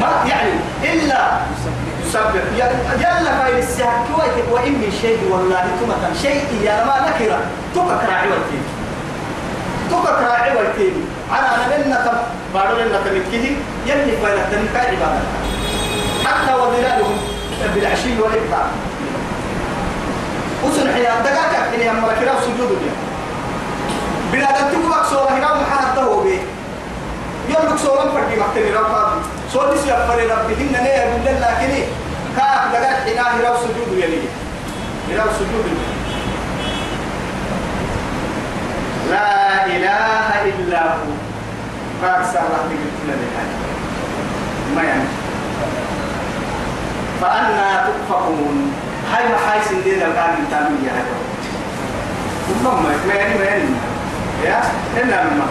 ما 0.00 0.10
يعني 0.26 0.50
إلا 0.82 1.20
يسبح 2.10 2.42
يلا 2.98 3.30
فايل 3.38 3.58
السهل 3.58 3.98
كويت 4.10 4.44
وإن 4.52 4.72
من 4.72 4.92
شيء 5.02 5.18
والله. 5.30 5.64
تمة 5.80 6.14
شيء. 6.22 6.44
يا 6.64 6.84
ما 6.84 6.96
نكرة. 7.06 7.38
تكك 7.74 8.02
راعي 8.10 8.28
والتين 8.30 8.64
تكك 9.90 10.18
راعي 10.28 10.56
والتين 10.56 10.94
أنا 11.30 11.84
لنا 11.84 11.96
تم 12.06 12.18
بارو 12.54 12.76
لنا 12.76 12.98
تمكيه 13.06 13.56
يلي 13.86 14.12
فايل 14.22 14.38
التنكا 14.38 14.80
عبادة. 14.90 15.22
حتى 16.26 16.54
وظلالهم 16.54 17.16
بالعشي 17.74 18.20
والإبقاء 18.20 18.68
وسن 20.64 20.92
حيان 20.94 21.22
دقاقا 21.24 21.74
إني 21.74 21.90
أمرك 21.90 22.18
راو 22.26 22.40
سجود 22.40 22.78
بنادم 24.32 24.66
تقوى 24.72 25.04
صورة 25.10 25.30
هنا 25.30 25.54
محاها 25.54 25.90
التهوبي 25.90 26.38
يلوك 27.50 27.78
صورة 27.78 28.10
فردي 28.14 28.40
مكتني 28.40 28.70
ربا 28.76 29.12
صورة 29.52 29.76
سيأفر 29.84 30.14
ربهن 30.14 30.72
نيه 30.72 31.04
بالله 31.24 31.38
لكن 31.40 31.82
كاك 32.36 32.62
دقات 32.72 32.98
حنا 33.08 33.22
هنا 33.22 33.56
سجود 33.56 33.98
يلي. 33.98 34.22
هنا 35.10 35.24
سجود 35.38 35.64
لا 39.10 39.66
إله 39.66 40.28
إلا 40.44 40.82
هو. 40.82 41.10
فأكثر 42.02 42.38
الله 42.38 42.62
بقلتنا 42.68 43.14
لها 43.20 43.44
ما 44.76 44.82
يعني؟ 44.82 45.08
فأنا 47.20 47.86
تؤفكون. 47.86 48.72
هاي 49.12 49.28
ما 49.28 49.36
حاي 49.48 49.60
سندين 49.68 50.02
القاعدة 50.02 50.38
التامية 50.38 50.90
هاي. 50.96 51.04
ثم 52.48 52.64
ما 52.64 53.14
يعني؟ 53.14 53.38
ما 53.38 53.44
يعني؟ 53.44 53.64
يا؟ 54.44 54.60
إلا 54.96 55.24
مما 55.24 55.34
ما 55.34 55.46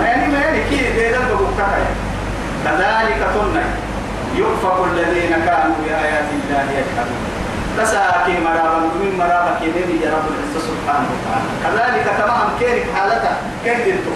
يعني 0.00 0.32
ما 0.32 0.38
يعني 0.38 0.58
كي 0.70 0.92
بيدل 0.96 1.24
بقوكايا 1.30 1.90
كذلك 2.64 3.20
تنى 3.34 3.64
يؤفك 4.36 4.78
الذين 4.92 5.30
كانوا 5.46 5.74
بآيات 5.84 6.24
الله 6.32 6.66
يجحدون. 6.78 7.22
تساكي 7.78 8.40
مرابا 8.44 8.78
من 8.78 9.14
مرابا 9.18 9.58
كيني 9.60 10.04
يا 10.04 10.10
رب 10.14 10.26
العزة 10.32 10.60
سبحانه 10.68 11.08
وتعالى. 11.12 11.48
كذلك 11.64 12.06
تمام 12.18 12.48
كيرك 12.60 12.86
حالته 12.96 13.32
كندنتو 13.64 14.12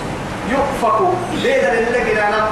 يؤفك 0.51 0.99
ليدا 1.33 1.73
اللي 1.73 2.29
أنا 2.29 2.49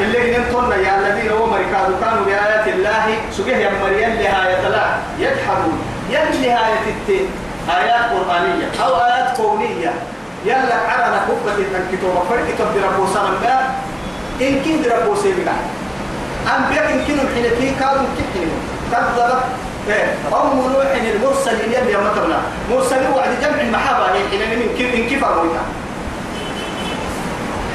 اللي 0.00 0.20
جنتنا 0.30 0.76
يا 0.76 0.98
الذين 0.98 1.32
هم 1.32 1.52
كانوا 2.00 2.24
بآيات 2.26 2.68
الله 2.68 3.06
سجيه 3.32 3.56
يا 3.56 3.70
مريم 3.82 4.10
لهاية 4.20 4.68
لا 4.68 4.84
يجحدون. 5.18 5.78
يلي 6.10 6.48
نهاية 6.48 6.84
التين 6.86 7.26
آيات 7.78 8.04
قرآنية 8.12 8.68
أو 8.84 8.96
آيات 8.96 9.36
كونية. 9.36 9.92
يلا 10.44 10.76
عرنا 10.88 11.20
كبة 11.28 11.54
الكتاب 11.54 12.22
فرق 12.30 12.44
كتاب 12.48 12.68
دربو 12.74 13.06
سلام 13.14 13.34
إن 14.40 14.54
كن 14.64 14.82
دربو 14.82 15.14
سيبنا 15.14 15.52
أنبياء 16.56 16.84
إن 16.92 17.00
كنوا 17.06 17.28
حين 17.34 17.46
في 17.58 17.70
كانوا 17.80 18.06
كحنوا 18.18 18.58
كذب 18.92 19.40
قوم 20.32 20.72
نوح 20.72 20.90
المرسلين 21.14 21.72
يلي 21.72 21.92
يوم 21.92 22.06
تبنا 22.16 22.40
مرسلين 22.70 23.10
وعد 23.10 23.30
جمع 23.42 23.60
المحابة. 23.60 24.06
حين 24.30 24.42
من 24.58 24.74
كيف 24.78 24.94
إن 24.94 25.08
كيف 25.08 25.24
أرويتا 25.24 25.62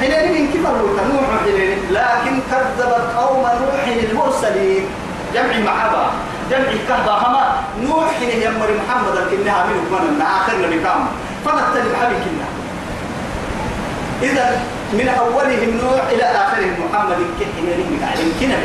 حين 0.00 0.32
من 0.32 0.52
كيف 0.52 0.66
أرويتا 0.66 1.02
نوح 1.12 1.26
حين 1.44 1.78
لكن 1.90 2.34
كذبت 2.50 3.04
قوم 3.16 3.42
نوح 3.42 3.84
المرسلين. 3.86 4.84
جمع 5.34 5.52
المحابة. 5.60 6.02
جمع 6.50 6.68
الكهبة 6.78 7.12
هما. 7.12 7.44
نوح 7.82 8.06
حين 8.18 8.42
يمر 8.42 8.68
محمد 8.80 9.16
الكنها 9.16 9.66
من 9.66 9.76
من 9.90 10.22
آخر 10.22 10.56
بكام 10.72 11.06
فنتلي 11.44 11.88
بحبي 11.92 12.14
كنا 12.24 12.46
إذا 14.24 14.46
من 14.92 15.08
أولهم 15.08 15.70
نوح 15.82 16.02
إلى 16.12 16.24
آخرهم. 16.24 16.74
محمد 16.80 17.20
كحين 17.40 17.64
يريد 17.68 18.02
علم 18.02 18.28
كنا 18.40 18.58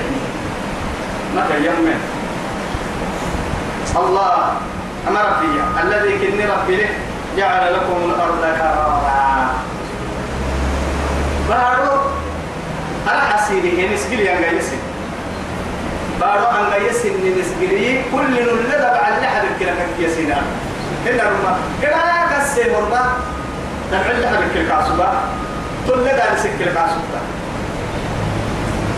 متى 1.36 1.56
يوم 1.65 1.88
الله 3.95 4.34
أمر 5.08 5.26
فيها 5.39 5.65
الذي 5.84 6.12
كني 6.17 6.45
ربي 6.45 6.76
له 6.76 6.89
جعل 7.38 7.74
لكم 7.74 7.98
الأرض 8.06 8.41
كرارا. 8.41 9.54
بارو 11.50 11.91
أنا 13.08 13.22
حسيني. 13.22 13.69
هي 13.78 13.93
نسجل 13.93 14.19
يا 14.19 14.41
جايسي 14.41 14.78
بارو 16.22 16.45
أن 16.45 16.63
جايسي 16.72 17.10
نسجلي 17.10 18.02
كل 18.12 18.34
نولد 18.45 18.82
بعد 18.82 19.13
لحد 19.24 19.45
كلا 19.60 19.74
كيسينا 19.98 20.38
إلا 21.08 21.24
رما 21.24 21.58
كلا 21.82 22.04
كسي 22.32 22.63
مربا 22.72 23.04
نفعل 23.93 24.22
لحد 24.22 24.43
كلا 24.54 24.80
كاسوبا 25.89 26.04
تولد 26.04 26.19
على 26.19 26.38
سكر 26.39 26.65
كاسوبا 26.65 27.19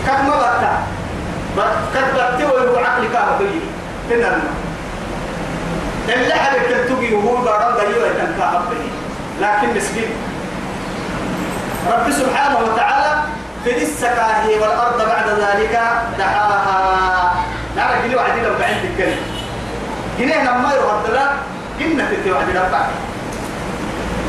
كم 0.06 0.28
بطا 0.28 0.82
كتبت 1.94 2.50
ويقول 2.52 2.84
عقلي 2.84 3.08
كاه 3.08 3.38
بيجي 3.38 3.60
إلا 4.10 4.28
رما 4.28 4.50
اللي 6.08 6.34
حدك 6.34 6.60
تلتقي 6.60 7.14
وهو 7.14 7.36
باران 7.42 7.74
دايو 7.74 8.06
يتنكا 8.06 8.56
أبني 8.56 8.88
لكن 9.40 9.76
مسكين. 9.76 10.10
رب 11.92 12.10
سبحانه 12.10 12.58
وتعالى 12.58 13.22
في 13.64 13.82
السكاهي 13.82 14.54
والأرض 14.60 14.98
بعد 14.98 15.28
ذلك 15.28 15.80
دعاها 16.18 17.34
نعرف 17.76 18.04
جنيه 18.04 18.16
وعدي 18.16 18.40
لو 18.40 18.54
بعين 18.58 18.76
تكلم 18.96 19.16
جنيه 20.18 20.42
لما 20.42 20.72
يرد 20.74 21.14
لا 21.14 21.26
جنة 21.80 22.10
تتي 22.10 22.32
وعدي 22.32 22.52
لو 22.52 22.62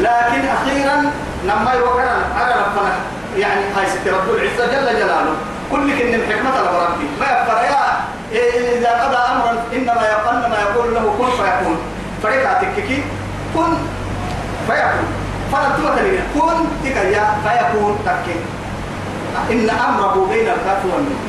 لكن 0.02 0.48
أخيرا 0.48 1.12
لما 1.44 1.72
يوكل 1.74 2.08
على 2.36 2.54
ربنا 2.54 2.94
يعني 3.38 3.62
هاي 3.76 3.86
ست 3.88 4.08
رب 4.08 4.36
العزة 4.36 4.66
جل 4.66 5.00
جلاله 5.00 5.36
كل 5.72 6.00
كن 6.00 6.14
الحكمة 6.14 6.52
لربي 6.62 7.08
ما 7.20 7.26
يفكر 7.26 7.58
يا 7.64 7.84
إذا 8.78 8.92
قضى 9.04 9.16
أمرا 9.16 9.64
إنما 9.74 10.08
يقول 10.08 10.36
ما 10.50 10.58
يقول 10.62 10.94
له 10.94 11.16
كن 11.18 11.32
فيكون. 11.44 11.78
فريقة 12.24 12.54
تككي 12.54 13.04
كن 13.56 13.74
فيكون. 14.68 15.08
فلتما 15.52 15.96
تلين 15.96 16.22
كن 16.34 16.66
تكيا 16.84 17.26
فيكون 17.44 18.00
تكي 18.06 18.36
إن 19.52 19.70
أمره 19.70 20.28
بين 20.30 20.48
الكاف 20.48 20.86
والنون. 20.86 21.20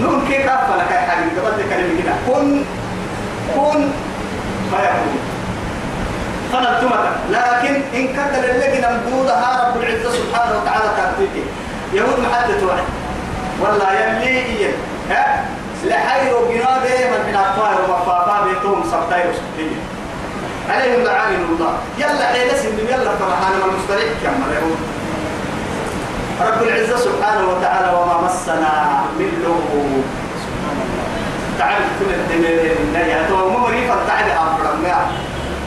نون 0.00 0.26
كي 0.28 0.42
كاف 0.42 0.70
لك 0.78 0.90
يا 0.90 1.00
حبيبي؟ 1.10 1.40
قبل 1.40 1.62
كلمة 1.70 2.14
كن 2.26 2.64
كن 3.54 3.88
فيكون. 4.70 5.35
فلتما 6.52 7.16
لكن 7.30 7.74
إن 7.94 8.08
كتل 8.08 8.44
اللجنة 8.50 8.88
مبودها 9.06 9.68
رب 9.68 9.82
العزة 9.82 10.10
سبحانه 10.10 10.52
وتعالى 10.62 10.84
تكتيكي 10.98 11.44
يهود 11.92 12.18
محدث 12.20 12.62
واحد. 12.62 12.84
والله 13.60 13.92
يلي 13.92 14.28
إيه 14.28 14.70
ها؟ 15.10 15.44
لحير 15.84 16.32
جنابه 16.50 17.10
من 17.10 17.20
من 17.28 17.36
أطفال 17.36 17.76
ومفافا 17.90 18.44
بيتهم 18.44 18.82
سبتاير 18.90 19.32
سبتين 19.32 19.76
عليهم 20.70 21.04
لعان 21.04 21.34
الله. 21.34 21.72
يلا 21.98 22.26
حين 22.26 22.48
سن 22.62 22.78
يلا 22.88 23.10
فرحان 23.16 23.52
من 23.56 23.62
المستريح 23.70 24.12
كما 24.22 24.54
يقول 24.54 24.76
رب 26.40 26.62
العزة 26.62 26.96
سبحانه 26.96 27.48
وتعالى 27.48 27.98
وما 27.98 28.20
مسنا 28.26 29.02
من 29.18 29.42
لغوب 29.44 30.04
تعال 31.58 31.82
كل 32.00 32.14
الدنيا 32.14 33.06
يا 33.06 33.26
تو 33.28 33.48
مو 33.48 33.58
مريفة 33.58 33.94
تعال 34.08 34.30
أمر 34.30 34.86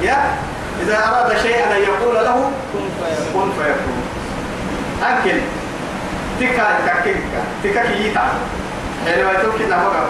يا؟ 0.02 0.18
إذا 0.90 0.98
أراد 0.98 1.38
شيئا 1.38 1.78
أن 1.78 1.82
يقول 1.82 2.16
له 2.16 2.52
كن 3.34 3.50
فيكون. 3.52 4.04
أكل. 5.04 5.40
تكا 6.40 6.68
تكا 6.86 7.14
تكا. 7.64 7.82
كي 7.84 8.08
يتعب. 8.08 8.34
يعني 9.08 9.24
ما 9.24 9.32
يتوكي 9.32 9.66
نبقى 9.66 10.06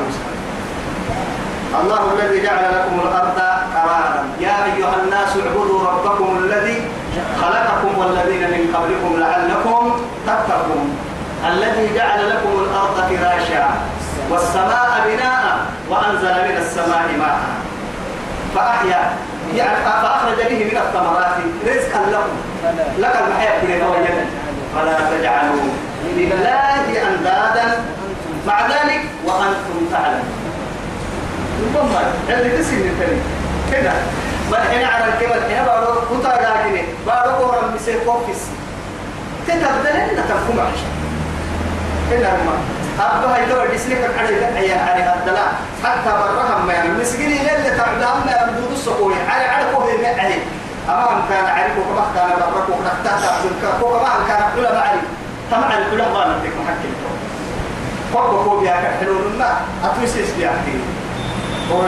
الله 1.82 2.14
الذي 2.14 2.42
جعل 2.42 2.64
لكم 2.76 3.00
الأرض 3.00 3.40
قرارا. 3.76 4.24
يا 4.40 4.66
أيها 4.66 4.96
الناس 5.04 5.30
اعبدوا 5.38 5.90
ربكم 5.90 6.38
الذي 6.44 6.82
خلقكم 7.42 7.98
والذين 7.98 8.42
من 8.42 8.76
قبلكم 8.76 9.20
لعلكم 9.20 10.02
تتقون. 10.28 10.98
الذي 11.48 11.96
جعل 11.96 12.30
لكم 12.30 12.64
الأرض 12.64 12.98
فراشا 13.10 13.70
والسماء 14.30 15.02
بناء 15.08 15.60
وأنزل 15.90 16.34
من 16.34 16.58
السماء 16.58 17.08
ماء. 17.20 17.40
فأحيا. 18.56 19.29
يعني 19.56 19.78
فأخرج 19.86 20.38
به 20.50 20.64
من 20.66 20.78
الثمرات 20.78 21.36
رزقا 21.68 22.02
لكم 22.12 22.36
لك 22.98 23.16
المحيا 23.28 23.52
كلنا 23.62 23.88
وجدا 23.88 24.26
فلا 24.76 24.98
تجعلوا 25.18 25.62
لله 26.18 27.08
أندادا. 27.08 27.84
مع 28.48 28.62
ذلك 28.68 29.02
وأنتم 29.26 29.92
تعلمون. 29.92 30.40
ربما 31.76 32.02
اللي 32.30 32.58
تسين 32.58 32.80
التاني 32.80 33.20
كده. 33.72 33.92
هنا 34.52 34.88
على 34.88 35.06
الكلمة 35.14 35.36
هنا 35.50 35.66
بارو 35.66 36.20
كتا 36.20 36.30
راجني 36.30 36.84
بارو 37.08 37.38
كورا 37.38 37.72
مسير 37.76 38.00
كوفيس 38.06 38.42
تتبدل 39.48 39.88
إن 39.88 40.16
تفهم 40.16 40.60
عشان 40.60 40.90
كده 42.12 42.30
ما. 42.30 42.79
أبا 43.02 43.36
هاي 43.36 43.68
ديسني 43.72 43.96
كان 43.96 44.12
على 44.20 44.58
أي 44.58 44.74
على 44.74 45.04
هذا 45.04 45.52
حتى 45.84 46.10
برهم 46.10 46.68
ما 46.68 46.74
يعني 46.74 46.90
مسكين 46.90 47.32
اللي 47.32 47.78
تعبان 47.78 48.26
ما 48.26 48.32
يمدود 48.42 48.72
السقوي 48.72 49.14
على 49.30 49.44
على 49.44 49.66
كوه 49.76 49.86
ما 49.86 50.22
عليه 50.22 50.44
أمام 50.90 51.22
كان 51.30 51.46
عارف 51.46 51.78
وكما 51.78 52.06
كان 52.16 52.30
برك 52.54 52.70
وكما 52.70 52.92
تحت 53.06 53.46
وكما 53.82 54.10
كان 54.28 54.44
كل 54.56 54.62
ما 54.62 54.80
عليه 54.80 55.02
طبعا 55.52 55.84
كل 55.92 55.98
ما 55.98 56.38
نتك 56.38 56.54
محكم 56.58 56.94
فوق 58.14 58.44
فوق 58.44 58.64
يا 58.64 58.72
كحلول 58.72 59.38
ما 59.40 59.62
أتوسيس 59.84 60.32
بيحكي 60.38 60.80
هو 61.72 61.82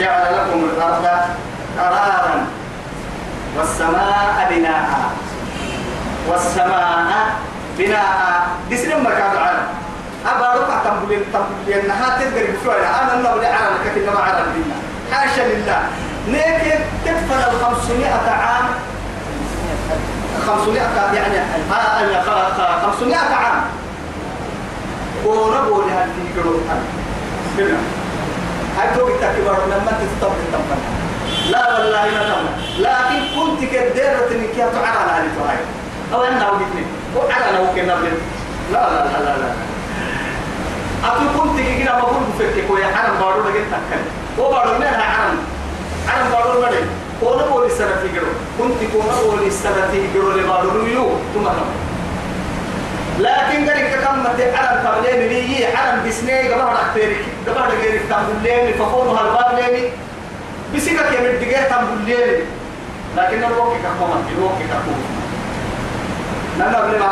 جعل 0.00 0.34
لكم 0.34 0.64
الأرض 0.64 1.06
قرارا 1.78 2.46
والسماء 3.58 4.48
بناء 4.50 5.10
والسماء 6.28 7.49
بناء 7.78 8.48
دسنا 8.70 8.98
مكان 8.98 9.32
العالم. 9.32 9.66
أبا 10.26 10.62
رفع 10.62 10.76
تنبلين 10.84 11.24
تنبلين 11.32 11.88
نها 11.88 12.18
تقدر 12.18 12.46
بفعلا 12.52 13.02
أنا 13.02 13.14
النبي 13.14 13.46
على 13.46 13.68
لك 13.74 13.98
إنما 13.98 14.20
على 14.20 14.40
الدين 14.40 14.72
حاشا 15.12 15.40
لله. 15.40 15.82
لكن 16.28 16.78
تدفن 17.04 17.40
الخمسمائة 17.52 18.30
عام. 18.30 18.66
خمسمائة 20.46 21.14
يعني 21.14 21.36
500 22.82 23.16
عام. 23.16 23.62
ونبو 25.26 25.82
لها 25.82 26.06
في 26.06 26.40
قلوب 26.40 26.60
كده 27.58 27.76
هاي 28.78 28.88
تو 28.96 29.04
بتكبر 29.04 29.58
لما 29.66 29.92
تستوب 30.00 30.32
التمام 30.32 30.80
لا 31.50 31.78
والله 31.78 32.04
ما 32.04 32.22
تمام 32.22 32.56
لكن 32.78 33.20
كنت 33.36 33.60
كديرة 33.70 34.28
انك 34.30 34.56
يا 34.58 34.68
تعالى 34.74 35.12
على 35.12 35.28
هاي 35.48 35.58
أو 36.14 36.24
أنا 36.24 36.50
وجدني 36.50 36.84
وعلى 37.16 37.56
لو 37.58 37.66
كنا 37.74 37.94
لا 38.72 38.90
لا 38.90 39.04
لا 39.04 39.18
لا 39.24 39.38
لا. 39.38 39.52
أقول 41.04 41.26
كنت 41.38 41.60
ما 41.86 41.98
بقول 42.00 42.22
بفكك 42.38 42.70
ويا 42.70 42.86
حرام 42.96 43.16
بارو 43.20 43.40
لقيت 43.42 43.64
تكلم 43.66 44.04
وبارو 44.38 44.78
منها 44.78 45.00
حرام 45.00 45.36
حرام 46.08 46.30
بارو 46.32 46.60
مدي 46.62 46.76
كونا 47.20 47.46
بولي 47.46 47.66
السنة 47.66 47.96
في 48.02 48.08
جرو 48.14 48.26
كنت 48.58 48.90
كونا 48.92 49.14
بولي 49.22 49.46
السنة 49.46 49.88
في 49.92 50.06
جرو 50.14 50.30
لبارو 50.32 50.86
يو. 50.86 51.06
ثم 51.34 51.46
لكن 53.18 53.68
قال 53.70 53.78
لك 53.78 54.00
كم 54.04 54.20
متى 54.20 54.56
علم 54.56 54.84
تبلين 54.84 55.28
لي 55.28 55.66
علم 55.66 56.08
بسني 56.08 56.48
قبل 56.52 56.60
أختارك 56.60 57.24
قبل 57.48 57.76
غيرك 57.82 58.00
تبلين 58.10 58.72
فكونوا 58.72 59.18
هالباب 59.18 59.58
لي 59.72 59.90
بسيكك 60.74 61.12
يا 61.12 61.20
مدقة 61.20 61.62
تبلين 61.82 62.44
لكن 63.16 63.38
الوقت 63.44 63.76
كمان 63.82 64.22
الوقت 64.38 64.58
كمان 64.70 65.19
نحن 66.60 66.74
قبل 66.74 66.98
ما 66.98 67.06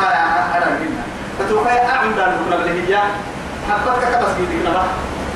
علم 0.53 0.77
جنا 0.79 1.03
فتوقع 1.39 1.71
أعمل 1.71 2.15
دان 2.15 2.37
بكرة 2.37 2.55
اللي 2.55 2.95
هي 2.95 2.99
حبتك 3.69 4.07
كبس 4.07 4.31
بيدك 4.39 4.65
نبا 4.69 4.83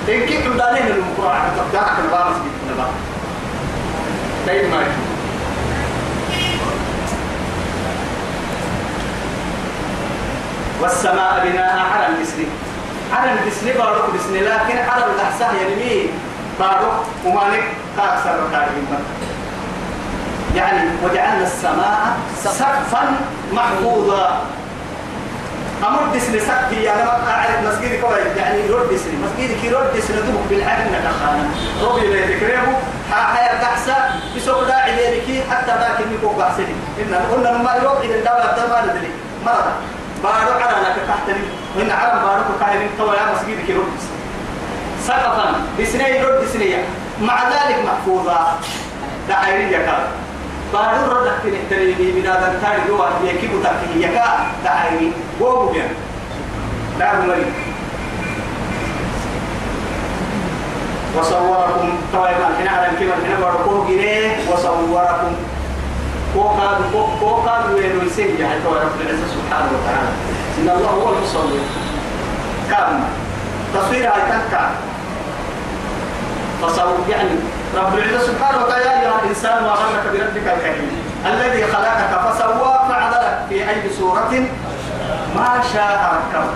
إن 0.10 0.19
كنت 0.28 0.58
دانين 0.62 0.88
المقرأة 0.88 1.41
تبدأك 1.58 1.99
نبا 2.08 2.26
مسجد 2.30 2.73
نبا 2.73 2.86
دايما 4.47 4.78
ما 4.78 4.82
يشوف 4.82 5.13
والسماء 10.82 11.47
بناء 11.47 11.78
حرم 11.80 12.21
بسني 12.21 12.45
حرم 13.13 13.36
بسني 13.47 13.71
بارك 13.73 14.04
بسني 14.15 14.39
لكن 14.39 14.89
حرم 14.89 15.12
تحسه 15.17 15.47
ينمي 15.62 16.10
بارك 16.60 16.93
ومالك 17.26 17.63
تأكثر 17.97 18.39
تعليم 18.52 18.88
يعني 20.56 20.89
وجعلنا 21.03 21.43
السماء 21.43 22.17
سقفا 22.43 23.15
محفوظا. 23.53 24.41
أمر 25.88 26.15
دسني 26.15 26.39
سقفي 26.39 26.93
أنا 26.93 27.03
ما 27.03 27.32
أعرف 27.32 27.60
مسجد 27.67 28.01
كويس 28.01 28.38
يعني 28.38 28.69
رد 28.69 28.89
دسني 28.93 29.13
مسجد 29.25 29.58
كي 29.62 29.69
رد 29.69 29.97
دسني 29.97 30.15
دوك 30.15 30.41
بالعدل 30.49 30.84
نتخانا 30.91 31.45
ربي 31.84 32.08
لا 32.08 32.25
يتكرهه 32.25 32.79
ها 33.12 33.38
هيا 33.38 33.62
تحسى 33.62 33.95
بسوق 34.36 34.63
داعي 34.63 35.12
ليكي 35.12 35.43
حتى 35.51 35.71
ذاك 35.71 35.99
اللي 35.99 36.17
بحسني 36.38 36.75
إن 37.01 37.15
قلنا 37.32 37.51
ما 37.51 37.75
يروح 37.75 37.97
إلى 37.99 38.15
الدولة 38.15 38.67
ما 38.69 38.82
ندري. 38.82 39.12
مرة. 39.45 39.73
بارو 40.23 40.51
على 40.51 40.75
لك 40.86 40.95
تحتني 41.08 41.43
وإن 41.77 41.91
عرب 41.91 42.21
بارو 42.21 42.43
كاهن 42.60 42.89
تو 42.97 43.13
يا 43.13 43.25
مسجد 43.36 43.65
كي 43.67 43.73
رد 43.73 43.99
سقفا 45.08 45.56
بسني 45.79 46.23
رد 46.23 46.45
دسني 46.45 46.75
مع 47.21 47.43
ذلك 47.49 47.77
محفوظا 47.86 48.60
دعيري 49.29 49.73
يكاد 49.73 50.23
بارو 50.74 51.04
ردك 51.12 51.40
تنتري 51.44 51.94
بي 51.94 52.12
بنا 52.12 52.34
دكتور 52.34 52.78
جوا 52.88 53.08
يكي 53.24 53.48
بتاكي 53.48 54.02
يكا 54.02 54.26
دعيري 54.64 55.12
وو 55.42 55.66
بيان 55.66 55.90
لا 57.00 57.20
مري 57.22 57.46
وصوركم 61.18 61.90
ما 62.14 62.50
كنا 62.60 62.72
على 62.72 62.88
كما 63.00 63.16
كنا 63.24 63.40
بارو 63.42 63.86
جيني 63.88 64.32
وصوركم. 64.52 65.36
كوكاد 66.34 66.78
كوكاد 67.20 67.74
وين 67.74 68.10
يعني 68.40 68.62
تو 68.64 68.74
رب 68.74 69.02
العزة 69.02 69.28
سبحانه 69.36 69.70
وتعالى. 69.74 70.10
إن 70.58 70.70
الله 70.70 70.90
هو 70.90 71.10
المصور 71.14 71.60
كم 72.72 73.00
تصوير 73.74 74.08
هاي 74.08 74.22
تكا 74.32 74.72
فصور 76.62 76.98
يعني 77.10 77.30
رب 77.76 77.98
العزة 77.98 78.28
سبحانه 78.28 78.66
وتعالى 78.66 78.86
يا 78.86 79.12
الإنسان 79.24 79.64
ما 79.64 79.70
غرك 79.70 80.06
بربك 80.14 80.48
الكريم. 80.56 80.92
الذي 81.26 81.64
خلقك 81.74 82.12
فسواك 82.26 82.82
فعدلك 82.90 83.38
في 83.50 83.70
أي 83.70 83.90
صورة 84.00 84.34
ما 85.36 85.62
شاء 85.74 86.14
ركب. 86.14 86.48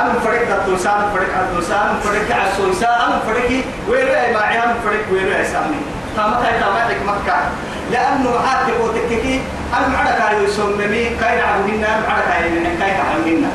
أم 0.00 0.12
فرق 0.24 0.56
التوسان 0.56 1.00
فرق 1.14 1.32
التوسان 1.42 2.00
فرق 2.04 2.28
السويسان 2.46 3.00
أم 3.00 3.12
فرق 3.26 3.50
ويرى 3.88 4.32
ما 4.34 4.40
عيام 4.40 4.74
فرق 4.84 5.04
ويرى 5.12 5.44
سامي. 5.44 5.80
تامك 6.16 6.46
هاي 6.46 6.60
تامك 6.60 6.96
مكة. 7.06 7.36
لأنه 7.92 8.30
معاك 8.30 8.66
وتككي 8.80 9.40
أم 9.78 9.96
على 9.96 10.10
كاي 10.18 10.44
يسممي 10.44 11.04
كاي 11.20 11.40
عبدنا 11.40 11.88
أم 11.98 12.02
على 12.10 12.22
كاي 12.28 12.50
من 12.50 12.76
كاي 12.80 12.92
تعلمنا 12.96 13.48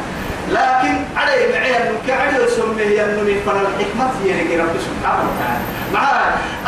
لكن 0.51 0.93
على 1.17 1.31
معي 1.53 1.73
كعلي 2.07 2.43
يسمي 2.43 3.03
أنه 3.03 3.21
من 3.21 3.41
فن 3.45 3.59
الحكمة 3.65 4.11
يلقي 4.25 4.57
رب 4.57 4.75
سبحانه 4.87 5.23
وتعالى. 5.29 5.63
مع 5.93 6.01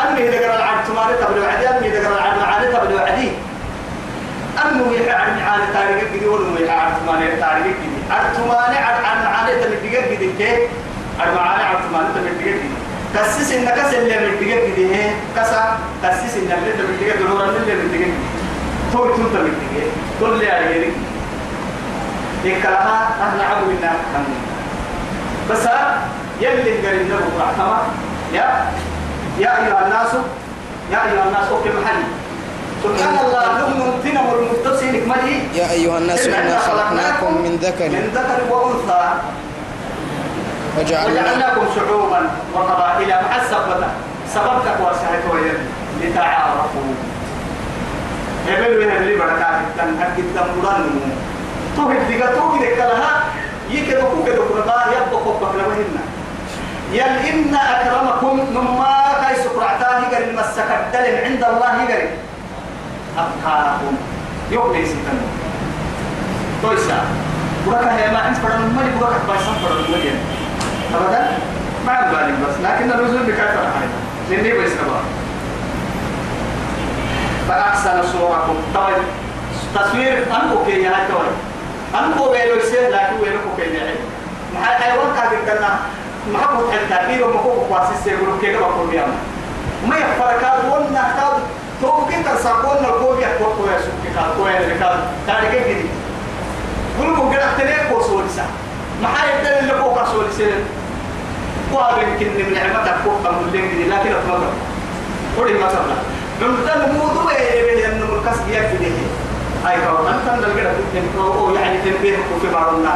أمي 0.04 0.30
إذا 0.30 0.38
قرأ 0.48 0.56
العبد 0.56 0.84
تماري 0.88 1.14
تبدو 1.14 1.44
عدي 1.46 1.70
أمي 1.70 1.88
إذا 1.88 2.08
قرأ 2.08 2.18
العبد 2.18 2.40
معاني 2.40 2.68
تبدو 2.68 2.98
عدي 2.98 3.30
أمي 4.66 4.96
يحعد 4.96 5.28
معاني 5.40 5.64
تاريخ 5.74 6.04
الجدي 6.04 6.26
ولو 6.26 6.66
يحعد 6.66 6.92
تماني 7.06 7.28
تاريخ 7.28 7.66
الجدي 7.66 8.02
عد 8.12 8.34
تماني 8.34 8.78
عد 8.78 9.04
عن 9.04 9.24
معاني 9.26 9.52
تبدو 9.62 9.76
الجدي 9.84 10.30
كيف 10.38 10.60
عد 11.20 11.34
معاني 11.36 11.64
عد 11.64 11.78
تماني 11.90 12.08
تبدو 12.16 12.28
الجدي 12.28 12.70
كسس 13.16 13.52
إن 13.52 13.66
كسر 13.66 13.98
اللي 13.98 14.28
الدقيقة 14.28 14.76
دي 14.76 14.96
هي 14.96 15.12
كسا 15.36 15.78
كسس 16.04 16.36
إن 16.38 16.52
اللي 16.52 16.84
الدقيقة 16.84 17.20
دولار 17.20 17.50
اللي 17.50 17.76
من 17.76 17.82
الدقيقة 17.86 18.18
تو 18.94 19.06
تو 19.06 19.16
تم 19.16 19.46
الدقيقة 19.46 19.92
كل 20.20 20.42
اللي 22.44 22.58
إكراها 22.58 23.10
أهل 23.22 23.42
عبو 23.42 23.66
منا 23.72 23.92
بس 25.50 25.66
يلي 26.42 26.88
قريب 26.88 27.10
له 27.10 27.22
رحمة 27.40 27.78
يا 28.34 28.66
يا 29.40 29.52
أيها 29.58 29.86
الناس 29.86 30.08
يا 30.92 30.98
أيها 31.06 31.24
الناس 31.28 31.48
أوكي 31.52 31.70
محلي. 31.70 32.04
سبحان 32.84 33.26
الله 33.26 33.44
لهم 33.60 34.00
تنم 34.04 34.28
المتصل 34.34 34.92
كمالي 35.06 35.38
يا 35.56 35.72
أيها 35.72 35.98
الناس 35.98 36.26
إنا 36.26 36.60
خلقناكم 36.60 37.42
من 37.42 37.56
ذكر. 37.62 37.90
من 37.90 38.10
ذكر 38.16 38.54
وأنثى. 38.54 39.04
وجعلنا 40.80 41.22
وجعلناكم 41.22 41.62
شعوبا 41.76 42.22
وقبائل 42.54 43.10
مع 43.10 43.36
السبب 43.42 43.84
سببتك 44.34 44.80
ويد 45.34 45.58
لتعارفوا. 46.02 46.92
هبل 48.48 48.78
وهبل 48.78 49.20
بركات 49.20 49.60
كان 49.78 49.90
أكيد 50.02 50.26
تمرن 50.36 51.00
تو 51.82 51.90
هديك 51.90 52.24
تو 52.36 52.60
كده 52.60 52.76
كلها 52.76 53.24
يكده 53.70 54.02
كو 54.02 54.24
كده 54.26 54.36
كنا 54.36 54.86
يبقى 54.92 55.10
فوق 55.10 55.54
لما 55.56 55.76
هنا 55.76 56.04
يل 56.94 57.14
إن 57.30 57.56
أكرمكم 57.56 58.40
مما 58.54 59.04
كاي 59.22 59.36
سكرعتاه 59.44 60.00
يقري 60.00 60.30
المسك 60.30 60.66
الدلم 60.80 61.16
عند 61.26 61.44
الله 61.44 61.84
يقري. 61.84 62.10
أبقاكم 63.18 63.96
يقلي 64.52 64.86
ستن 64.86 65.18
تويسا 66.62 67.00
بركة 67.68 67.92
هي 67.92 68.12
ما 68.12 68.28
أنت 68.28 68.38
فرن 68.38 68.74
مالي 68.76 68.92
بركة 69.02 69.28
بايسان 69.28 69.54
فرن 69.64 69.92
مالي. 69.92 70.12
أبدا؟ 70.96 71.28
ما 71.86 71.92
عم 71.92 72.12
بالي 72.12 72.32
بس. 72.32 72.56
لكن 72.64 72.92
الرسول 72.92 73.24
بكاية 73.24 73.52
فرحاني 73.58 73.92
لأني 74.30 74.52
بيس 74.52 74.72
كبار 74.74 75.04
فأحسن 77.48 78.04
صوركم. 78.12 78.56
طيب 78.76 79.04
تصوير 79.76 80.18
أنكو 80.18 80.66
كي 80.66 80.82
يا 80.84 80.92
توي 81.94 82.06
أنكو 82.06 82.32
ويلو 82.32 82.56
يسير 82.56 82.90
لكن 82.90 83.16
ويلو 83.22 83.40
كي 83.58 83.62
يعي 83.78 83.96
مع 84.54 84.66
حيوان 84.66 85.16
كافر 85.16 85.36
كنا. 85.46 85.80
محبوط 86.34 86.66
حتى 86.72 87.08
كيلو 87.08 87.28
مكوك 87.28 87.72
واسيس 87.72 88.08
يقولوا 88.08 88.42
كيلو 88.42 88.60
بقول 88.60 88.94
يوم 88.94 89.16
ما 89.88 89.96
يفرق 89.98 90.38
هذا 90.40 90.70
ولا 90.74 91.02
كذا 91.02 91.40
تو 91.82 92.06
كده 92.10 92.36
ساقونا 92.44 92.90
الكوبيا 92.96 93.28
كوكو 93.40 93.64
يا 93.72 93.78
سوكي 93.80 94.10
كذا 94.16 94.34
كوين 94.38 94.56
ركاب 94.72 95.00
تاريخ 95.28 95.52
جديد 95.52 95.86
قولوا 97.00 97.16
ممكن 97.18 97.38
أحتني 97.38 97.90
كوسول 97.90 98.24
سا 98.36 98.46
ما 99.02 99.08
حد 99.08 99.28
يدل 99.30 99.48
اللي 99.60 99.74
فوق 99.74 100.00
كوسول 100.00 100.26
سين 100.38 100.64
وهذا 101.74 102.02
يمكن 102.02 102.26
من 102.26 102.54
نعمتك 102.54 102.96
فوق 103.06 103.32
من 103.32 103.50
اللي 103.56 103.84
لكن 103.84 104.12
أتمنى. 104.16 104.50
قولي 105.38 105.54
ما 105.54 105.68
تبلا 105.68 105.98
نمتن 106.42 106.96
موضوع 106.98 107.34
يبي 107.34 107.86
أنه 107.86 108.06
مركز 108.06 108.38
بيك 108.48 108.62
في 108.62 108.92
أي 109.68 109.76
كون 109.82 110.08
أنت 110.14 110.30
نلقى 110.40 110.74
تنبيه 110.94 111.60
يعني 111.60 111.78
تنبيه 111.78 112.18
في 112.42 112.54
بعض 112.54 112.74
الناس 112.74 112.94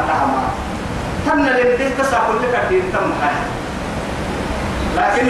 تم 1.26 1.40
لنتين 1.40 1.98
تسعى 1.98 2.20
كل 2.26 2.58
كثير 2.58 2.82
تم 2.92 3.12
لكن 4.96 5.26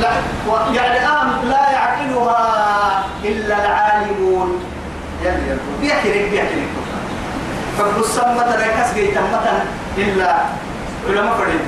لا 0.00 0.10
يعني 0.74 0.98
آم 1.06 1.48
لا 1.48 1.70
يعقلها 1.70 3.04
إلا 3.24 3.66
العالمون. 3.66 4.64
يلي 5.22 5.56
بيحكي 5.80 6.30
بيحكي 6.30 6.66
فبص 7.78 8.18
مثلا 8.18 8.66
كسجي 8.80 9.10
مثلا 9.10 9.62
إلا 9.98 10.34
علماء 11.08 11.34
فريد 11.38 11.60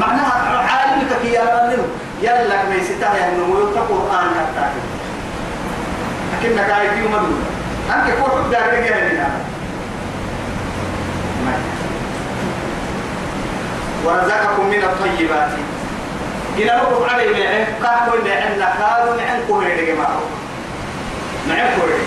معناها 0.00 0.58
عالمك 0.58 1.08
كي 1.22 1.32
يعلم 1.32 1.82
يلا 2.22 2.64
ما 2.68 2.74
يستطيع 2.74 3.08
أنه 3.08 3.56
يلقى 3.58 3.80
قرآن 3.80 4.26
حتى 4.38 4.66
لكنك 6.42 6.70
عايز 6.70 6.92
يوم 6.98 7.12
دون 7.12 7.44
أنت 7.94 8.06
كل 8.06 8.30
حب 8.30 8.50
دارك 8.50 8.74
جاهلين 8.74 9.24
ورزقكم 14.04 14.66
من 14.66 14.82
الطيبات. 14.82 15.50
إلى 16.56 16.64
لكم 16.64 17.04
علي 17.14 17.66
معه 17.82 18.14
معنا 18.24 18.68
كادوا 18.78 19.16
معن 19.16 19.40
كوهي 19.48 19.94
معه. 19.94 20.20
معن 21.48 21.68
كوهي 21.80 22.02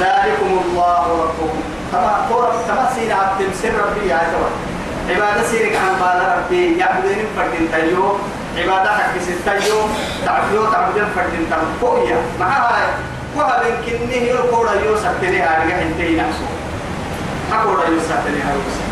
ذلكم 0.00 0.60
الله 0.64 1.02
ربكم 1.22 1.60
كما 1.92 2.26
قرب 2.30 2.54
كما 2.68 2.90
سينا 2.94 3.14
عبد 3.14 3.42
سر 3.62 3.68
ربي 3.68 4.08
يا 4.08 4.16
عبادة 5.10 5.42
سيرك 5.42 5.76
عن 5.76 5.94
بال 6.00 6.38
ربي. 6.38 6.78
يعبدين 6.78 7.26
فردين 7.36 7.68
تيو 7.72 8.16
عبادة 8.56 8.90
حق 8.90 9.18
ستيو 9.18 9.76
تعبدو 10.26 10.66
تعبدين 10.72 11.04
فردين 11.16 11.50
تم 11.50 11.86
كويا 11.86 12.16
معها 12.40 12.86
وها 13.36 13.62
بين 13.62 13.76
كنه 13.86 14.14
يقول 14.14 14.66
يو 14.86 14.96
سكتني 14.96 15.40
هارجع 15.42 15.82
انتي 15.82 16.16
نفسه 16.16 16.48
أقول 17.52 17.78
يو 17.92 18.00
سكتني 18.00 18.40
هارجع 18.42 18.84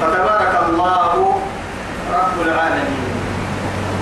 فتبارك 0.00 0.60
الله 0.68 1.40
رب 2.12 2.46
العالمين. 2.46 3.06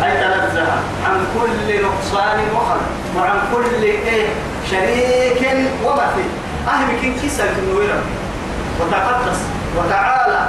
أي 0.05 0.12
تنزه 0.12 0.72
عن 1.07 1.27
كل 1.35 1.83
نقصان 1.83 2.39
وخلق 2.55 2.89
وعن 3.16 3.39
كل 3.55 3.83
إيه 3.83 4.27
شريك 4.70 5.70
ومثل 5.85 6.29
أهل 6.68 7.01
كن 7.03 7.14
كسر 7.22 7.45
النوير 7.59 7.95
وتقدس 8.81 9.39
وتعالى. 9.77 10.43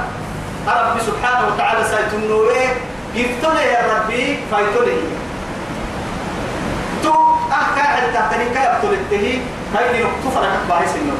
رب 0.66 1.00
سبحانه 1.00 1.46
وتعالى 1.48 1.84
سيد 1.84 2.22
النوير 2.22 2.74
يفتله 3.14 3.60
يا 3.60 3.80
ربي 3.94 4.38
فيتله 4.50 5.02
تو 7.02 7.12
أه 7.12 7.66
قاعد 7.76 8.12
تحتني 8.14 8.44
كي 8.54 8.92
التهي 8.92 9.38
هاي 9.74 10.04
فرقت 10.34 10.62
باهي 10.68 10.86
سنة 10.86 11.14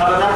أبدا. 0.00 0.28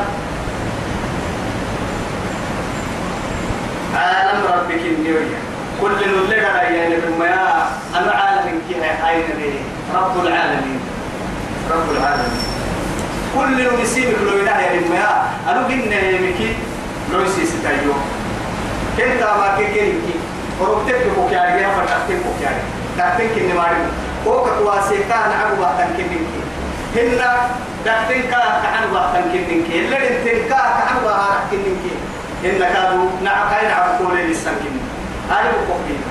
عالم 3.94 4.40
ربك 4.52 4.82
النيوية 4.86 5.38
كل 5.80 5.92
اللي 6.04 6.46
قال 6.46 6.74
يعني 6.74 6.96
بالمياه 6.96 7.66
أنا 7.94 8.12
عالم 8.12 8.60
كي 8.68 8.74
به 9.38 9.54
رب 9.94 10.26
العالمين. 10.26 10.80
رب 11.70 11.90
العالمين. 11.96 12.42
كل 13.36 13.44
اللي 13.44 13.82
يسيبك 13.82 14.18
لو 14.22 14.38
يدعي 14.38 14.64
يعني 14.64 14.78
المياه 14.78 15.22
أنا 15.48 15.66
قلنا 15.66 16.00
يمكي 16.00 16.54
لو 17.12 17.20
يسي 17.20 17.46
ستايو 17.46 17.92
كنت 18.96 19.22
ما 19.22 19.54
كي 19.58 19.64
كي 19.74 19.92
وربتك 20.60 20.94
بكوك 21.06 21.32
يعني 21.32 21.62
يا 21.62 21.68
فتحتك 21.68 22.10
بكوك 22.10 22.40
يعني 22.42 22.62
تحتك 22.98 23.38
إني 23.38 23.52
ماري. 23.52 23.76
كوكا 24.24 24.50
تواسي 24.58 24.96
كان 25.08 25.30
عبوا 25.40 25.66
تنكينك 25.78 26.26
هنا 26.96 27.36
دحتك 27.86 28.30
كان 28.30 28.74
عبوا 28.82 29.12
تنكينك 29.14 29.66
اللي 29.70 29.96
انتك 29.96 30.48
كان 30.48 30.72
عبوا 30.88 31.12
تنكينك 31.50 31.92
إن 32.44 32.58
كانوا 32.74 33.06
نعم 33.24 33.50
كاين 33.50 33.70
عبد 33.70 33.98
كل 34.06 34.16
للسنكين 34.18 34.80
هاي 35.30 35.44
بقولين 35.44 36.02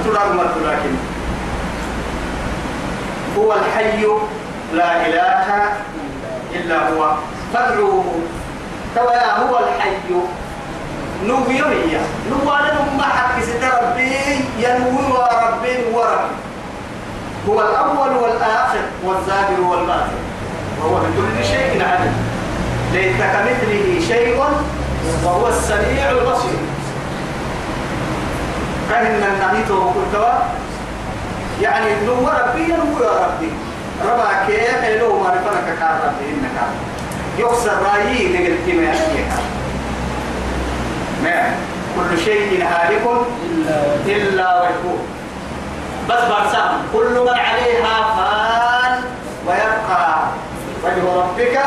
أترى 0.00 0.34
ما 0.34 0.42
لكن 0.42 0.94
هو 3.38 3.52
الحي 3.52 4.06
لا 4.72 5.06
إله 5.06 5.72
إلا 6.54 6.88
هو. 6.88 7.14
فادعوه. 7.54 8.04
هو 9.38 9.58
الحي. 9.58 9.90
ينوي 14.58 15.12
وربي 15.12 15.74
هو 17.48 17.60
الأول 17.60 18.16
والآخر 18.16 18.84
والظاهر 19.04 19.60
والباطن. 19.60 20.18
وهو 20.80 20.94
بكل 20.94 21.44
شيء 21.44 21.84
عليم. 21.84 22.16
ليس 22.92 23.16
كمثله 23.16 24.00
شيء 24.08 24.44
وهو 25.24 25.48
السميع 25.48 26.10
البصير. 26.10 26.58
كان 28.90 29.06
النهيت 29.06 29.70
وقلت 29.70 30.14
يعني 31.62 31.90
نو 32.06 32.28
ربي 32.28 32.66
نو 32.66 33.04
يا 33.04 33.26
ربي 33.26 33.50
ربا 34.04 34.28
كيف؟ 34.46 35.00
لو 35.00 35.18
ما 35.22 35.28
رفنك 35.28 35.78
كان 35.80 36.00
ربي 36.04 36.24
إنك. 36.30 36.58
يكسر 37.38 37.78
رأيي 37.82 38.28
نقل 38.32 38.56
كما 38.66 38.82
يحكيك. 38.82 39.53
كل 41.96 42.18
شيء 42.24 42.62
هالك 42.62 43.06
إلا 44.06 44.60
وجهه. 44.60 44.96
بس 46.08 46.20
برسام 46.20 46.70
كل 46.92 47.20
من 47.20 47.38
عليها 47.38 47.96
فان 48.16 49.02
ويبقى 49.46 50.24
وجه 50.84 51.04
ربك 51.16 51.58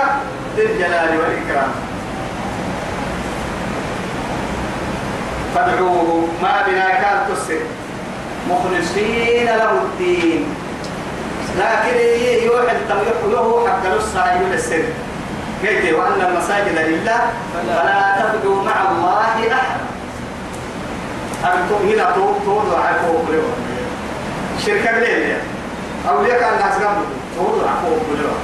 ذي 0.56 0.66
الجلال 0.66 1.18
والإكرام. 1.20 1.72
فادعوه 5.56 6.28
ما 6.42 6.62
بنا 6.68 6.90
كان 6.90 7.18
تسر 7.30 7.62
مخلصين 8.50 9.46
له 9.46 9.72
الدين. 9.72 10.56
لكن 11.58 11.98
يوحي 12.46 12.76
التميح 12.76 13.18
حق 13.68 13.84
نص 13.98 14.16
عيون 14.18 14.54
السر. 14.54 14.84
قلت 15.64 15.94
وأن 15.94 16.22
المساجد 16.32 16.78
لله 16.78 17.20
فلا 17.54 18.16
تبدو 18.22 18.62
مع 18.62 18.92
الله 18.92 19.22
أحد. 19.22 19.52
أنتم 21.44 21.88
هنا 21.90 22.12
توضع 22.46 22.80
عفوك 22.80 23.26
لهم 23.30 23.54
شركة 24.66 25.00
ليه 25.00 25.38
أو 26.10 26.24
ليك 26.24 26.44
أن 26.44 26.54
الناس 26.54 26.74
قبل. 26.76 27.06
توضع 27.38 27.70
عفوك 27.72 28.02
لهم 28.20 28.38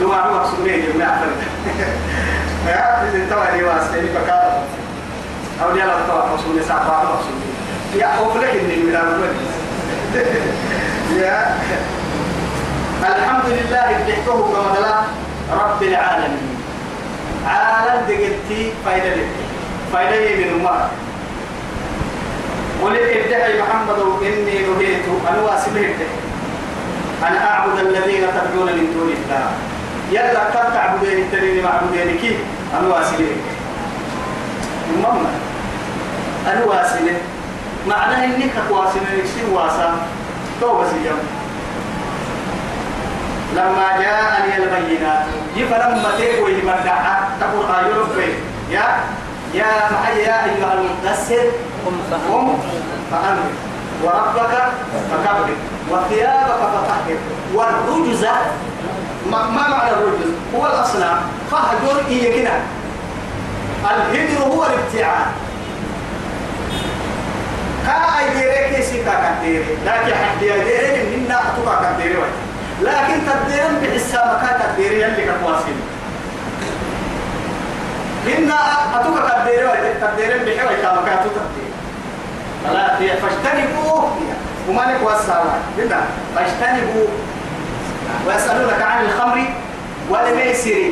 لو 0.00 0.12
أعلم 0.14 0.34
أقصدني 0.34 0.80
جميع 0.82 1.06
فرد 1.08 1.42
يا 2.66 3.02
إذن 3.02 3.30
توالي 3.30 3.62
واسكني 3.64 4.08
بكارة. 4.08 4.62
أو 5.64 5.70
ليلا 5.72 5.94
توا 6.08 6.26
مقصود 6.26 6.62
ساعة 6.68 7.04
مقصود 7.04 7.40
يا 7.96 8.06
أوفلك 8.06 8.48
إني 8.48 8.76
من 8.76 8.92
يا. 11.20 11.56
الحمد 13.02 13.44
لله 13.46 14.04
بحكه 14.08 14.52
كما 14.52 15.04
رب 15.52 15.82
العالمين. 15.82 16.49
عالم 17.46 18.00
دقلتي 18.08 18.72
فايدة 18.84 19.14
لك. 19.16 19.28
فايدة 19.92 20.36
من 20.36 20.50
الله 20.60 20.88
ولك 22.82 23.16
ادعي 23.26 23.62
محمد 23.62 23.98
إني 24.22 24.56
نهيت 24.66 25.04
أنا 25.28 25.42
واسمه 25.42 25.94
أن 27.28 27.36
أعبد 27.36 27.78
الذين 27.78 28.24
تدعون 28.36 28.66
من 28.72 28.86
دون 28.94 29.10
الله. 29.12 29.50
يلا 30.12 30.44
كم 30.50 30.74
تعبدين 30.74 31.18
التنين 31.18 31.64
معبودين 31.64 32.18
كي 32.18 32.36
أنا 32.78 32.88
واسلين 32.88 33.36
ماما 35.02 35.30
أنا 36.46 36.64
واسلين 36.64 37.18
معناه 37.88 38.24
إنك 38.24 38.54
واسلين 38.70 39.18
يكسين 39.18 39.48
واسا 39.52 39.94
توبة 40.60 40.84
سيام 40.84 41.18
لما 43.56 43.86
جاءني 44.00 44.56
البينات 44.56 45.24
يفلما 45.56 46.10
تيكوي 46.18 46.62
مدعا 46.62 47.28
تقول 47.40 47.64
آيوه 47.74 48.08
يا 48.70 48.84
يا 49.54 49.66
معي 49.92 50.22
يا 50.22 50.44
أيها 50.44 50.74
المدثر 50.74 51.44
قم 52.28 52.58
فأنذر 53.10 53.50
وربك 54.04 54.54
فكبر. 55.10 55.50
وثيابك 55.90 56.60
فطهر 56.72 57.16
والرجز 57.54 58.24
ما, 59.30 59.50
معنى 59.50 59.90
الرجز؟ 59.90 60.30
هو 60.54 60.66
الأصنام 60.66 61.16
فهجر 61.50 62.06
إيه 62.08 62.42
كده 62.42 62.52
الهجر 63.84 64.42
هو 64.44 64.66
الابتعاد. 64.66 65.26
كا 67.86 68.18
أي 68.18 68.30
ديري 68.34 68.76
كيسي 68.76 69.04
كا 69.04 69.36
كديري 69.40 69.64
لكن 69.86 70.14
حد 70.14 70.42
يديري 70.42 71.16
منا 71.16 71.40
أتوقع 71.48 71.92
كديري 71.92 72.16
لكن 72.82 73.20
تديرن 73.26 73.74
بحسابك 73.82 74.40
كديري 74.76 75.06
اللي 75.06 75.22
كتواصل 75.22 75.76
إن 78.26 78.50
أتوقع 78.94 79.44
كديري 79.44 79.68
تديرن 80.00 80.38
بحوي 80.38 80.76
كما 80.82 81.02
كاتو 81.06 81.28
تديري 81.28 81.72
فلا 82.64 82.96
فاجتنبوه. 82.96 84.16
وما 84.68 84.82
لك 84.82 85.02
والسلام 85.02 85.46
بنا 85.78 86.00
فاجتنبوا 86.36 87.06
ويسألونك 88.26 88.82
عن 88.82 89.04
الخمر 89.04 89.44
والميسر. 90.10 90.90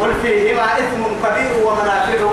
قل 0.00 0.14
فيهما 0.22 0.62
إثم 0.62 1.02
كبير 1.24 1.66
ومنافع. 1.66 2.30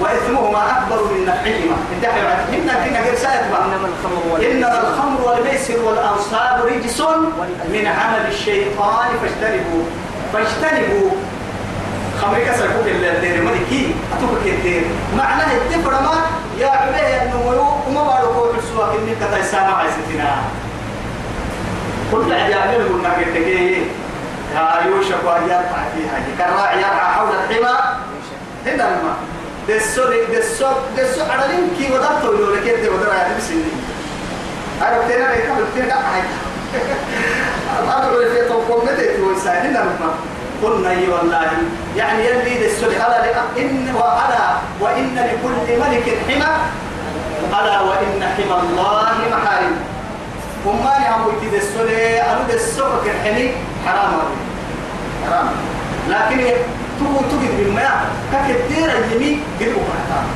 وإثمهما 0.00 0.78
أكبر 0.78 1.04
من 1.04 1.26
نفعهما. 1.26 1.76
انتهى 1.96 2.20
إن 2.58 2.68
إن 2.70 3.02
غير 3.04 3.16
إنما 3.64 3.88
الخمر 3.88 4.22
والميسر. 4.32 4.52
إنما 4.52 4.80
الخمر 4.80 5.20
والميسر 5.28 5.78
والأنصاب 5.84 6.66
رجس 6.66 7.00
من 7.68 7.86
عمل 7.86 8.26
الشيطان 8.28 9.08
فاجتنبوا. 9.22 9.84
فاجتنبوا. 10.32 11.10
خمر 12.20 12.38
كسر 12.38 12.68
فوق 12.68 12.86
الدير 12.86 13.42
ملكي 13.42 13.94
أتوقع 14.12 14.46
الدير 14.46 14.82
معناه 15.16 15.52
الدفر 15.56 15.90
ما 15.90 16.14
يا 16.58 16.68
عبيه 16.68 17.22
أنه 17.22 17.40
وما 17.88 18.02
بارك 18.04 18.52
في 18.52 18.58
السواق 18.58 18.92
إنك 18.92 19.30
تيسامع 19.34 19.82
عزتنا 19.82 20.36
كل 22.12 22.32
أجابل 22.32 22.92
من 22.92 23.02
نكتكيه 23.02 23.76
يا 24.54 24.86
يوشك 24.86 25.24
ويرعى 25.24 25.84
فيها. 25.94 26.16
كالراعي 26.38 26.78
يرعى 26.78 27.12
حول 27.14 27.28
الحمى. 27.28 27.78
هنا 28.66 28.88
الماء. 28.88 29.16
دسو 29.68 30.04
دسو 30.32 30.66
دسو 30.96 31.22
على 31.30 31.44
أنا 34.82 34.98
بتنا 35.00 35.94
أنا 37.80 37.94
الماء 39.82 40.14
قلنا 40.62 40.90
اي 40.90 41.08
والله 41.08 41.48
يعني 41.96 42.26
يلي 42.26 42.66
دسو 42.66 42.86
على 42.86 43.16
إن 43.58 43.94
وعلى 44.00 44.44
وإن 44.80 45.14
لكل 45.16 45.78
ملك 45.82 46.06
حمى 46.28 46.52
ألا 47.60 47.80
وإن 47.80 48.22
حمى 48.36 48.56
الله 48.62 49.12
محارم 49.32 49.76
وما 50.66 50.94
يعمل 51.04 51.32
تي 51.40 51.58
دسولي 51.58 52.22
أنا 52.22 52.46
الحني 53.06 53.50
حرام 53.86 54.12
حرام 55.26 55.48
لكن 56.10 56.40
تو 56.98 57.20
تجد 57.30 57.56
بالماء 57.58 58.06
ككثير 58.32 58.88
اليمين 58.98 59.42
قلبك 59.60 59.88
حرام 60.08 60.26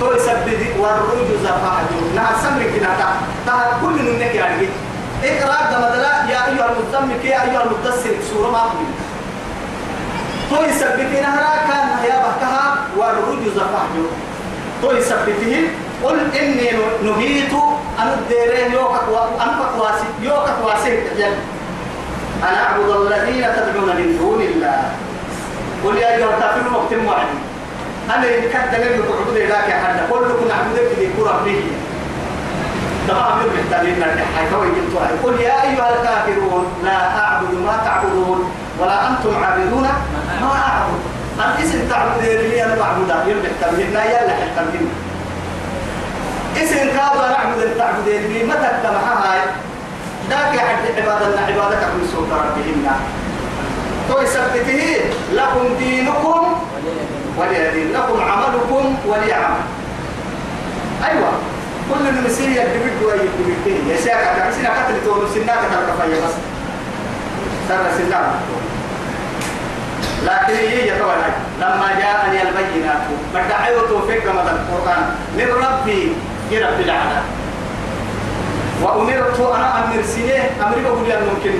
تو 0.00 0.12
يسبب 0.12 0.60
والرجز 0.80 1.44
فاحجر 1.46 2.02
نها 2.14 2.32
سمك 2.42 2.72
نتا 2.82 3.08
تا 3.46 3.52
كل 3.82 3.96
من 4.02 4.18
نك 4.18 4.34
يعني 4.34 4.66
اقرأ 5.24 5.70
ده 5.70 5.78
مدلا 5.78 6.12
يا 6.32 6.40
أيها 6.48 6.66
المزمل 6.72 7.24
يا 7.24 7.42
أيها 7.42 7.62
المدثر 7.64 8.10
سورة 8.32 8.50
ما 8.50 8.62
تو 10.50 10.64
يسبب 10.64 11.12
نهرا 11.22 11.52
كان 11.68 11.88
يا 12.08 12.16
بكها 12.24 12.76
والرجز 12.96 13.56
فاحجر 13.58 14.06
تو 14.82 14.92
يسبب 14.92 15.68
قل 16.04 16.18
إني 16.40 16.70
نهيت 17.02 17.52
أن 17.98 18.08
الديرين 18.18 18.72
يوكك 18.72 19.08
وأنفق 19.12 19.72
واسي 19.82 20.06
يوكك 20.22 20.56
واسي 20.64 20.98
أن 22.42 22.54
أعبد 22.54 22.88
الذين 22.90 23.46
تدعون 23.56 23.96
من 23.96 24.18
دون 24.20 24.40
الله. 24.40 24.90
قل 25.86 25.96
يا 25.96 26.16
أيها 26.16 26.34
الكافرون 26.34 26.74
وقتم 26.74 27.06
وعدي 27.06 27.38
أنا 28.14 28.26
إن 28.38 28.42
كنت 28.42 28.72
لم 28.74 29.02
تعبد 29.02 29.36
إلاك 29.36 29.70
حد 29.82 29.98
كلكم 30.10 30.48
نعبدك 30.48 30.90
لكرة 30.98 31.42
به 31.44 31.60
تمام 33.08 33.38
من 33.38 33.48
محتاجين 33.56 34.02
قل 35.24 35.40
يا 35.40 35.62
أيها 35.62 35.88
الكافرون 35.94 36.64
لا 36.84 37.18
أعبد 37.18 37.54
ما 37.66 37.76
تعبدون 37.84 38.50
ولا 38.80 39.08
أنتم 39.08 39.44
عابدون 39.44 39.88
ما 40.42 40.52
أعبد. 40.68 41.00
أن 41.40 41.62
اسم 41.64 41.88
تعبدين 41.90 42.50
لي 42.50 42.64
أنا 42.64 42.74
معبودا 42.74 43.14
يربح 43.26 43.50
تمهين 43.60 43.92
لا 43.92 44.04
يلا 44.04 44.34
حتى 44.40 44.60
اسم 46.62 46.76
كابا 46.76 47.28
نعبد 47.28 47.62
التعبدين 47.62 48.22
بي 48.28 48.44
متى 48.44 48.70
تمحى 48.82 49.14
هاي؟ 49.24 49.40
ذاك 50.30 50.54
عبادة 50.96 51.40
عبادك 51.40 51.82
من 51.94 52.08
سلطة 52.12 52.36
ربهن. 52.36 52.86
تو 54.08 54.20
يثبته 54.22 54.96
لكم 55.32 55.76
دينكم 55.78 56.46
ولي 57.38 57.70
دين 57.70 57.92
لكم 57.92 58.20
عملكم 58.20 58.96
ولي 59.06 59.32
عمل 59.32 59.64
أيوة 61.04 61.28
كل 61.94 62.08
المسيح 62.08 62.48
يدبك 62.48 63.06
ويدبك 63.06 63.66
يا 63.90 63.96
شيخ 63.96 64.36
تعسنا 64.36 64.68
قتل 64.68 65.04
تقول 65.04 65.28
سناك 65.34 65.58
تلقى 65.70 66.08
بس. 66.10 66.34
ترى 67.68 67.90
سناك. 67.98 68.30
لكن 70.24 70.54
هي 70.54 70.88
يتولى 70.88 71.26
لما 71.60 71.88
جاءني 71.98 72.42
البينات 72.42 73.02
بدعي 73.34 73.76
وتوفيق 73.76 74.32
من 74.32 74.38
القرآن 74.48 75.14
من 75.36 75.44
ربي 75.64 76.12
رب 76.52 76.80
العالم 76.80 77.22
وأمرت 78.82 79.40
أنا 79.40 79.84
أمر 79.84 80.02
سنه 80.02 80.66
أمري 80.66 80.82
بقول 80.82 80.98
ممكن 81.34 81.50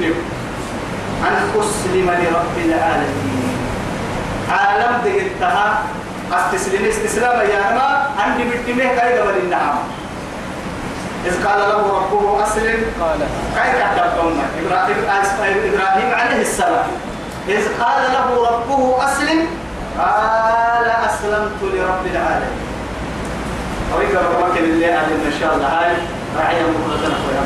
أن 1.27 1.35
أسلم 1.61 2.11
لرب 2.11 2.57
العالمين. 2.67 3.57
عالم 4.51 4.93
دقتها 5.05 5.83
أستسلم 6.33 6.85
استسلام 6.85 7.41
يا 7.41 7.75
ما 7.75 8.11
عندي 8.19 8.45
بتمه 8.45 8.85
كاي 8.97 9.19
قبل 9.19 9.37
النعم. 9.45 9.79
إذ 11.27 11.47
قال 11.47 11.59
له 11.59 11.81
ربه 11.99 12.45
أسلم. 12.45 12.81
قال. 13.01 13.19
كاي 13.57 13.73
تعتبرون 13.73 14.43
إبراهيم 14.67 14.99
إبراهيم 15.75 16.15
عليه 16.15 16.41
السلام. 16.41 16.87
إذ 17.49 17.63
قال 17.81 18.03
له 18.13 18.29
ربه 18.51 19.05
أسلم 19.05 19.47
قال 19.99 20.87
أسلمت 21.09 21.61
لرب 21.63 22.07
العالمين. 22.13 22.67
أريد 23.95 24.17
اللي 24.65 24.95
أهل 24.95 25.13
إن 25.13 25.33
شاء 25.41 25.55
الله 25.55 25.67
هاي 25.67 25.93
راعي 26.39 26.63
مخلصنا 26.63 27.15
خويا 27.23 27.43